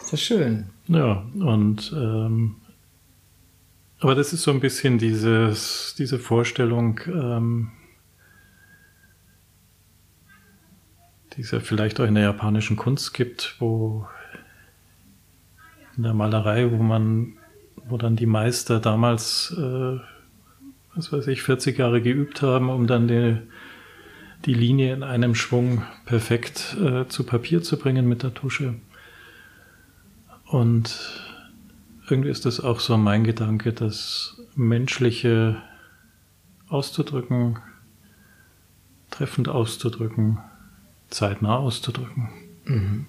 [0.00, 0.66] Ist das schön.
[0.88, 2.56] Ja, und ähm,
[3.98, 7.72] aber das ist so ein bisschen dieses, diese Vorstellung, ähm,
[11.36, 14.06] die es ja vielleicht auch in der japanischen Kunst gibt, wo
[15.96, 17.34] in der Malerei, wo man,
[17.88, 19.98] wo dann die Meister damals, äh,
[20.94, 23.38] was weiß ich, 40 Jahre geübt haben, um dann die,
[24.44, 28.74] die Linie in einem Schwung perfekt äh, zu Papier zu bringen mit der Tusche.
[30.46, 30.94] Und
[32.08, 35.62] irgendwie ist das auch so mein Gedanke, das Menschliche
[36.68, 37.58] auszudrücken,
[39.10, 40.38] treffend auszudrücken,
[41.10, 42.28] zeitnah auszudrücken.
[42.64, 43.06] Mhm.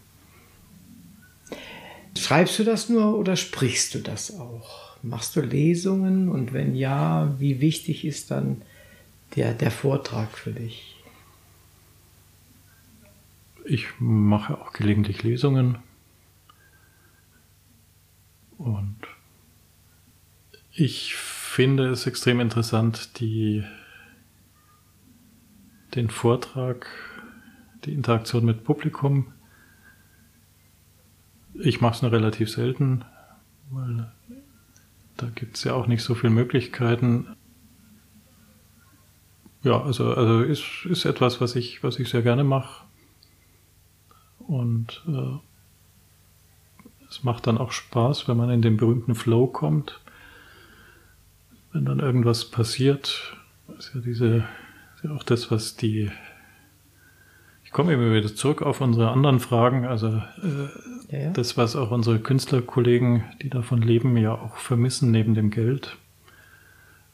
[2.18, 4.98] Schreibst du das nur oder sprichst du das auch?
[5.04, 8.62] Machst du Lesungen und wenn ja, wie wichtig ist dann
[9.36, 10.96] der, der Vortrag für dich?
[13.66, 15.78] Ich mache auch gelegentlich Lesungen
[18.58, 18.96] und
[20.72, 23.64] ich finde es extrem interessant, die,
[25.96, 26.88] den Vortrag,
[27.88, 29.34] die Interaktion mit Publikum.
[31.56, 33.04] Ich mache es nur relativ selten,
[33.72, 34.12] weil
[35.18, 37.36] da gibt es ja auch nicht so viele Möglichkeiten.
[39.64, 42.86] Ja, also, also ist, ist etwas, was ich, was ich sehr gerne mache.
[44.40, 45.38] Und äh,
[47.10, 50.00] es macht dann auch Spaß, wenn man in den berühmten Flow kommt.
[51.74, 53.36] Wenn dann irgendwas passiert,
[53.78, 54.48] ist ja diese,
[54.96, 56.12] ist ja auch das, was die.
[57.68, 59.86] Ich komme immer wieder zurück auf unsere anderen Fragen.
[59.86, 61.30] Also äh, ja, ja.
[61.32, 65.98] das, was auch unsere Künstlerkollegen, die davon leben, ja auch vermissen neben dem Geld.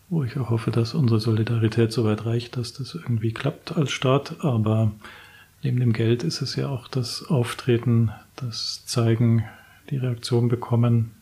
[0.10, 3.92] Wo ich auch hoffe, dass unsere Solidarität so weit reicht, dass das irgendwie klappt als
[3.92, 4.46] Staat.
[4.46, 4.92] Aber
[5.64, 9.46] neben dem Geld ist es ja auch das Auftreten, das Zeigen,
[9.90, 11.14] die Reaktion bekommen.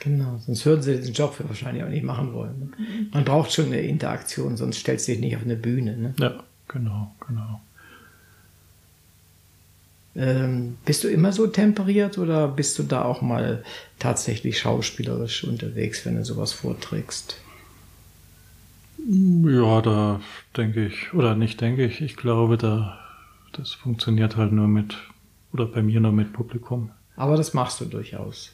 [0.00, 2.74] Genau, sonst würden sie den Job wahrscheinlich auch nicht machen wollen.
[3.10, 5.96] Man braucht schon eine Interaktion, sonst stellst du dich nicht auf eine Bühne.
[5.96, 6.14] Ne?
[6.18, 7.62] Ja, genau, genau.
[10.16, 13.64] Ähm, bist du immer so temperiert oder bist du da auch mal
[13.98, 17.36] tatsächlich schauspielerisch unterwegs, wenn du sowas vorträgst?
[19.06, 20.20] Ja, da
[20.56, 22.98] denke ich, oder nicht denke ich, ich glaube, da
[23.56, 24.96] das funktioniert halt nur mit
[25.52, 26.90] oder bei mir nur mit Publikum.
[27.16, 28.52] Aber das machst du durchaus.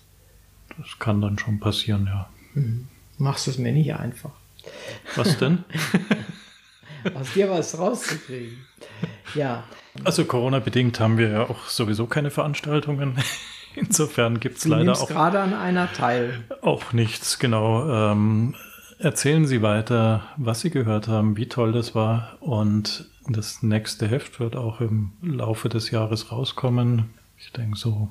[0.76, 2.28] Das kann dann schon passieren, ja.
[2.54, 2.88] Mhm.
[3.16, 4.32] Machst du es mir nicht einfach.
[5.16, 5.64] Was denn?
[7.14, 8.58] Aus dir was rauszukriegen.
[9.34, 9.64] Ja.
[10.04, 13.16] Also Corona-bedingt haben wir ja auch sowieso keine Veranstaltungen.
[13.74, 16.44] Insofern gibt es leider auch gerade an einer teil.
[16.62, 18.12] Auch nichts, genau.
[18.12, 18.54] Ähm,
[18.98, 22.36] erzählen Sie weiter, was Sie gehört haben, wie toll das war.
[22.40, 27.10] Und das nächste Heft wird auch im Laufe des Jahres rauskommen.
[27.38, 28.10] Ich denke so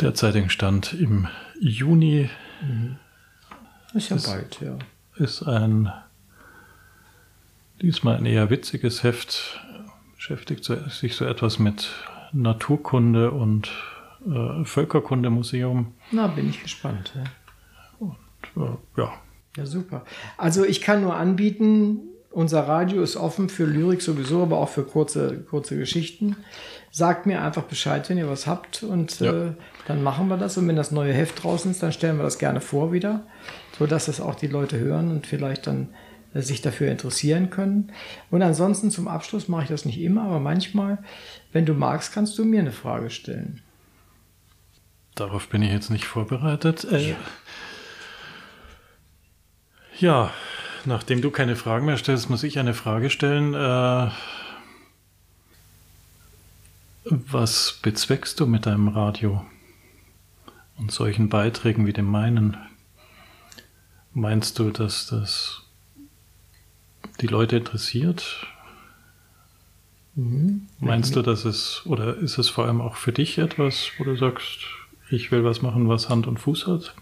[0.00, 1.28] derzeitigen Stand im
[1.60, 2.30] Juni.
[2.62, 2.96] Mhm.
[3.94, 4.76] Ist ja bald, ja.
[5.16, 5.90] Ist ein
[7.82, 9.60] diesmal ein eher witziges Heft,
[10.16, 11.90] beschäftigt sich so etwas mit
[12.32, 13.70] Naturkunde und
[14.26, 15.92] äh, Völkerkundemuseum.
[16.10, 17.12] Na, bin ich gespannt.
[17.14, 17.24] Ja.
[17.98, 19.12] Und äh, ja.
[19.56, 20.04] Ja, super.
[20.36, 22.00] Also ich kann nur anbieten,
[22.30, 26.36] unser Radio ist offen für Lyrik sowieso, aber auch für kurze, kurze Geschichten.
[26.90, 29.48] Sagt mir einfach Bescheid, wenn ihr was habt und ja.
[29.48, 29.52] äh,
[29.86, 30.56] dann machen wir das.
[30.58, 33.26] Und wenn das neue Heft draußen ist, dann stellen wir das gerne vor wieder,
[33.78, 35.88] sodass das auch die Leute hören und vielleicht dann
[36.42, 37.92] sich dafür interessieren können.
[38.30, 40.98] Und ansonsten zum Abschluss mache ich das nicht immer, aber manchmal,
[41.52, 43.62] wenn du magst, kannst du mir eine Frage stellen.
[45.14, 46.84] Darauf bin ich jetzt nicht vorbereitet.
[46.84, 47.16] Äh, ja.
[49.98, 50.30] ja.
[50.84, 53.54] nachdem du keine Fragen mehr stellst, muss ich eine Frage stellen.
[53.54, 54.10] Äh,
[57.10, 59.44] was bezweckst du mit deinem Radio
[60.76, 62.56] und solchen Beiträgen wie dem meinen?
[64.12, 65.67] Meinst du, dass das
[67.20, 68.46] die Leute interessiert?
[70.14, 70.66] Mhm.
[70.80, 74.16] Meinst du, dass es, oder ist es vor allem auch für dich etwas, wo du
[74.16, 74.58] sagst,
[75.10, 76.94] ich will was machen, was Hand und Fuß hat?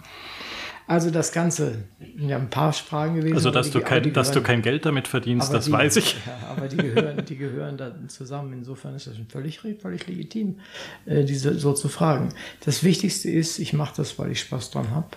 [0.89, 1.85] Also das Ganze,
[2.17, 3.35] ja, ein paar Fragen gewesen.
[3.35, 5.97] Also, dass, die, du, kein, gehören, dass du kein Geld damit verdienst, das die, weiß
[5.97, 6.17] ich.
[6.27, 8.53] Ja, aber die gehören, die gehören dann zusammen.
[8.53, 10.61] Insofern ist das völlig, völlig legitim,
[11.07, 12.29] äh, diese so zu fragen.
[12.65, 15.09] Das Wichtigste ist, ich mache das, weil ich Spaß dran habe.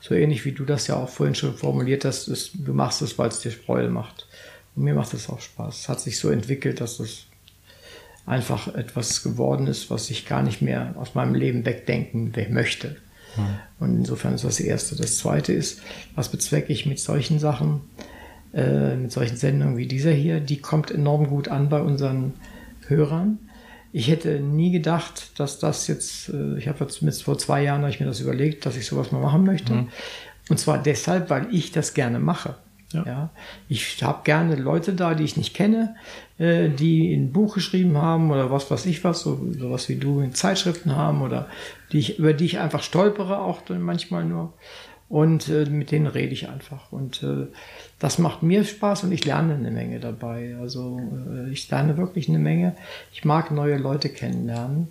[0.00, 3.16] So ähnlich wie du das ja auch vorhin schon formuliert hast, ist, du machst es,
[3.16, 4.26] weil es dir Freude macht.
[4.74, 5.80] Und mir macht das auch Spaß.
[5.80, 7.24] Es hat sich so entwickelt, dass das
[8.26, 12.96] einfach etwas geworden ist, was ich gar nicht mehr aus meinem Leben wegdenken möchte.
[13.36, 13.42] Mhm.
[13.80, 14.96] Und insofern ist das, das Erste.
[14.96, 15.80] Das Zweite ist,
[16.14, 17.80] was bezwecke ich mit solchen Sachen,
[18.52, 22.34] äh, mit solchen Sendungen wie dieser hier, die kommt enorm gut an bei unseren
[22.86, 23.38] Hörern.
[23.92, 27.90] Ich hätte nie gedacht, dass das jetzt, äh, ich habe zumindest vor zwei Jahren habe
[27.90, 29.74] ich mir das überlegt, dass ich sowas mal machen möchte.
[29.74, 29.88] Mhm.
[30.48, 32.56] Und zwar deshalb, weil ich das gerne mache.
[32.92, 33.04] Ja.
[33.06, 33.30] ja.
[33.68, 35.96] Ich habe gerne Leute da, die ich nicht kenne,
[36.38, 40.20] äh, die ein Buch geschrieben haben oder was weiß ich was, so sowas wie du
[40.20, 41.48] in Zeitschriften haben oder
[41.92, 44.52] die ich, über die ich einfach stolpere, auch manchmal nur.
[45.08, 46.90] Und äh, mit denen rede ich einfach.
[46.90, 47.48] Und äh,
[47.98, 50.56] das macht mir Spaß und ich lerne eine Menge dabei.
[50.58, 50.98] Also
[51.30, 52.76] äh, ich lerne wirklich eine Menge.
[53.12, 54.88] Ich mag neue Leute kennenlernen.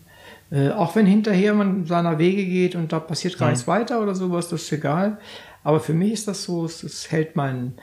[0.52, 3.54] Äh, auch wenn hinterher man seiner Wege geht und da passiert gar ja.
[3.54, 5.18] nichts weiter oder sowas, das ist egal.
[5.64, 7.74] Aber für mich ist das so, es, es hält mein,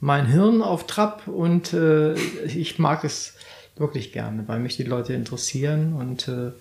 [0.00, 3.34] mein Hirn auf Trab und äh, ich mag es
[3.76, 6.52] wirklich gerne, weil mich die Leute interessieren und äh,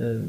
[0.00, 0.20] äh,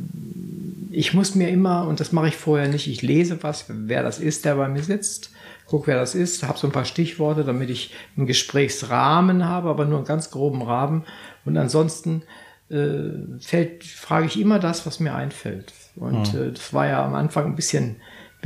[0.92, 4.20] ich muss mir immer, und das mache ich vorher nicht, ich lese was, wer das
[4.20, 5.32] ist, der bei mir sitzt,
[5.68, 9.86] guck, wer das ist, habe so ein paar Stichworte, damit ich einen Gesprächsrahmen habe, aber
[9.86, 11.04] nur einen ganz groben Rahmen.
[11.46, 12.24] Und ansonsten
[12.70, 15.74] äh, fällt, frage ich immer das, was mir einfällt.
[15.96, 16.42] Und ja.
[16.42, 17.98] äh, das war ja am Anfang ein bisschen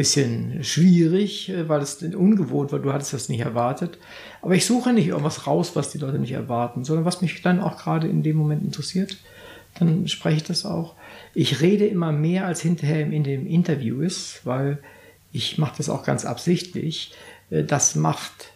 [0.02, 2.80] bisschen schwierig, äh, weil es ungewohnt war.
[2.80, 4.00] Du hattest das nicht erwartet.
[4.42, 7.60] Aber ich suche nicht irgendwas raus, was die Leute nicht erwarten, sondern was mich dann
[7.60, 9.18] auch gerade in dem Moment interessiert.
[9.78, 10.96] Dann spreche ich das auch.
[11.36, 14.80] Ich rede immer mehr, als hinterher in dem Interview ist, weil
[15.32, 17.14] ich mache das auch ganz absichtlich.
[17.52, 18.54] Äh, das macht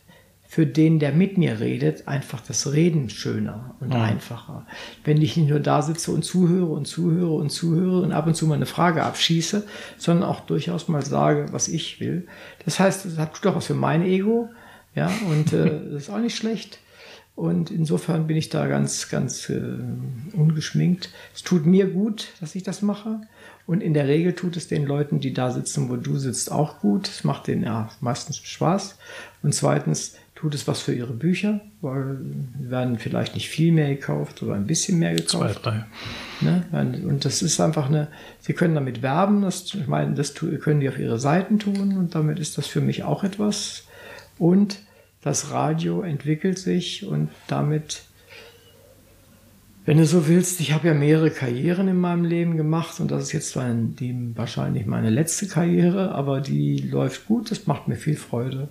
[0.55, 4.01] für den, der mit mir redet, einfach das Reden schöner und ja.
[4.01, 4.65] einfacher.
[5.03, 8.35] Wenn ich nicht nur da sitze und zuhöre und zuhöre und zuhöre und ab und
[8.35, 12.25] zu mal eine Frage abschieße, sondern auch durchaus mal sage, was ich will.
[12.63, 14.47] Das heißt, das hat doch was für mein Ego,
[14.95, 16.79] ja, und äh, das ist auch nicht schlecht.
[17.35, 19.61] Und insofern bin ich da ganz, ganz äh,
[20.31, 21.09] ungeschminkt.
[21.33, 23.19] Es tut mir gut, dass ich das mache.
[23.67, 26.79] Und in der Regel tut es den Leuten, die da sitzen, wo du sitzt, auch
[26.79, 27.09] gut.
[27.09, 28.97] Es macht denen ja meistens Spaß.
[29.43, 32.19] Und zweitens tut es was für ihre Bücher, weil
[32.59, 35.63] werden vielleicht nicht viel mehr gekauft oder ein bisschen mehr gekauft.
[35.63, 35.85] Zwei, drei.
[36.41, 36.63] Ne?
[37.03, 38.09] Und das ist einfach eine,
[38.41, 42.13] sie können damit werben, das, ich meine, das können die auf ihre Seiten tun und
[42.13, 43.85] damit ist das für mich auch etwas.
[44.37, 44.77] Und
[45.23, 48.03] das Radio entwickelt sich und damit,
[49.85, 53.23] wenn du so willst, ich habe ja mehrere Karrieren in meinem Leben gemacht und das
[53.23, 57.95] ist jetzt zwar die, wahrscheinlich meine letzte Karriere, aber die läuft gut, das macht mir
[57.95, 58.67] viel Freude.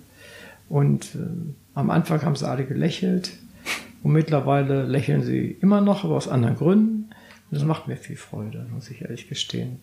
[0.68, 3.32] Und äh, am Anfang haben sie alle gelächelt
[4.04, 7.10] Und mittlerweile lächeln sie immer noch, aber aus anderen Gründen.
[7.50, 9.80] Und das macht mir viel Freude, muss ich ehrlich gestehen.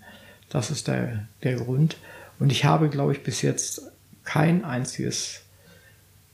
[0.49, 1.97] Das ist der, der Grund.
[2.39, 3.81] Und ich habe, glaube ich, bis jetzt
[4.23, 5.41] kein einziges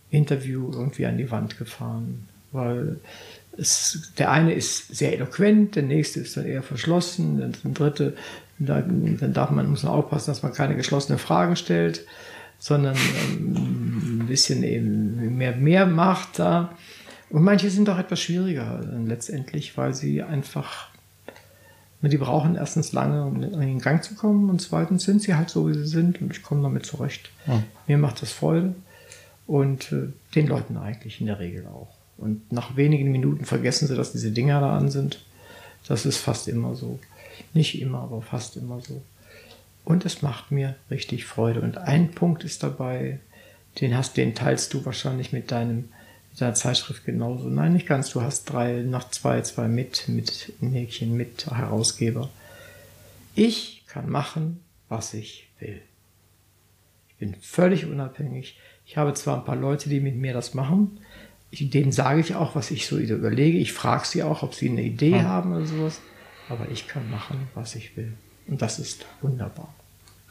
[0.09, 2.99] Interview irgendwie an die Wand gefahren, weil
[3.57, 8.15] es, der eine ist sehr eloquent, der nächste ist dann eher verschlossen, der dritte,
[8.59, 12.05] da, dann darf man, muss man aufpassen, dass man keine geschlossenen Fragen stellt,
[12.59, 16.73] sondern ähm, ein bisschen eben mehr, mehr macht da.
[17.29, 20.89] Und manche sind doch etwas schwieriger letztendlich, weil sie einfach,
[22.01, 25.49] die brauchen erstens lange, um in den Gang zu kommen und zweitens sind sie halt
[25.49, 27.29] so, wie sie sind und ich komme damit zurecht.
[27.45, 27.63] Ja.
[27.87, 28.75] Mir macht das Freude
[29.45, 31.89] und äh, den Leuten eigentlich in der Regel auch.
[32.17, 35.23] Und nach wenigen Minuten vergessen sie, dass diese Dinger da an sind.
[35.87, 36.99] Das ist fast immer so.
[37.53, 39.01] Nicht immer, aber fast immer so.
[39.87, 41.61] Und es macht mir richtig Freude.
[41.61, 43.21] Und ein Punkt ist dabei,
[43.79, 45.87] den hast, den teilst du wahrscheinlich mit deinem,
[46.29, 47.47] mit deiner Zeitschrift genauso.
[47.47, 48.09] Nein, nicht ganz.
[48.09, 52.29] Du hast drei, noch zwei, zwei mit, mit Mädchen, mit Herausgeber.
[53.33, 54.59] Ich kann machen,
[54.89, 55.81] was ich will.
[57.07, 58.59] Ich bin völlig unabhängig.
[58.85, 60.99] Ich habe zwar ein paar Leute, die mit mir das machen,
[61.49, 63.57] ich, denen sage ich auch, was ich so überlege.
[63.57, 65.23] Ich frage sie auch, ob sie eine Idee hm.
[65.23, 66.01] haben oder sowas.
[66.49, 68.11] Aber ich kann machen, was ich will.
[68.47, 69.73] Und das ist wunderbar.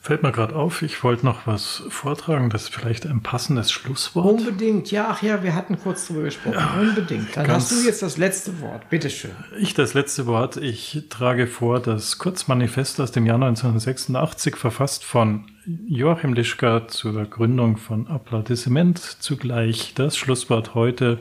[0.07, 4.38] Fällt mir gerade auf, ich wollte noch was vortragen, das ist vielleicht ein passendes Schlusswort.
[4.38, 6.54] Unbedingt, ja, ach ja, wir hatten kurz drüber gesprochen.
[6.54, 7.36] Ja, Unbedingt.
[7.36, 9.32] Dann hast du jetzt das letzte Wort, bitteschön.
[9.59, 10.59] Ich das letzte Wort.
[10.59, 15.46] Ich trage vor das Kurzmanifest aus dem Jahr 1986, verfasst von
[15.88, 19.00] Joachim Lischka zur Gründung von Applaudissement.
[19.00, 21.18] Zugleich das Schlusswort heute.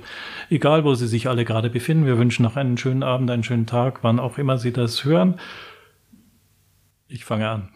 [0.52, 3.66] Egal, wo Sie sich alle gerade befinden, wir wünschen noch einen schönen Abend, einen schönen
[3.66, 5.40] Tag, wann auch immer Sie das hören.
[7.08, 7.70] Ich fange an.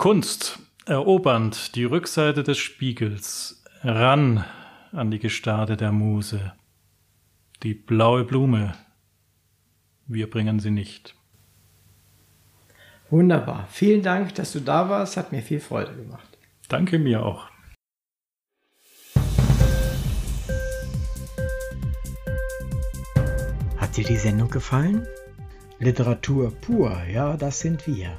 [0.00, 4.46] Kunst, erobernd die Rückseite des Spiegels, ran
[4.92, 6.54] an die Gestade der Muse.
[7.62, 8.74] Die blaue Blume,
[10.06, 11.14] wir bringen sie nicht.
[13.10, 13.68] Wunderbar.
[13.70, 15.18] Vielen Dank, dass du da warst.
[15.18, 16.38] Hat mir viel Freude gemacht.
[16.70, 17.50] Danke mir auch.
[23.76, 25.06] Hat dir die Sendung gefallen?
[25.78, 28.18] Literatur pur, ja, das sind wir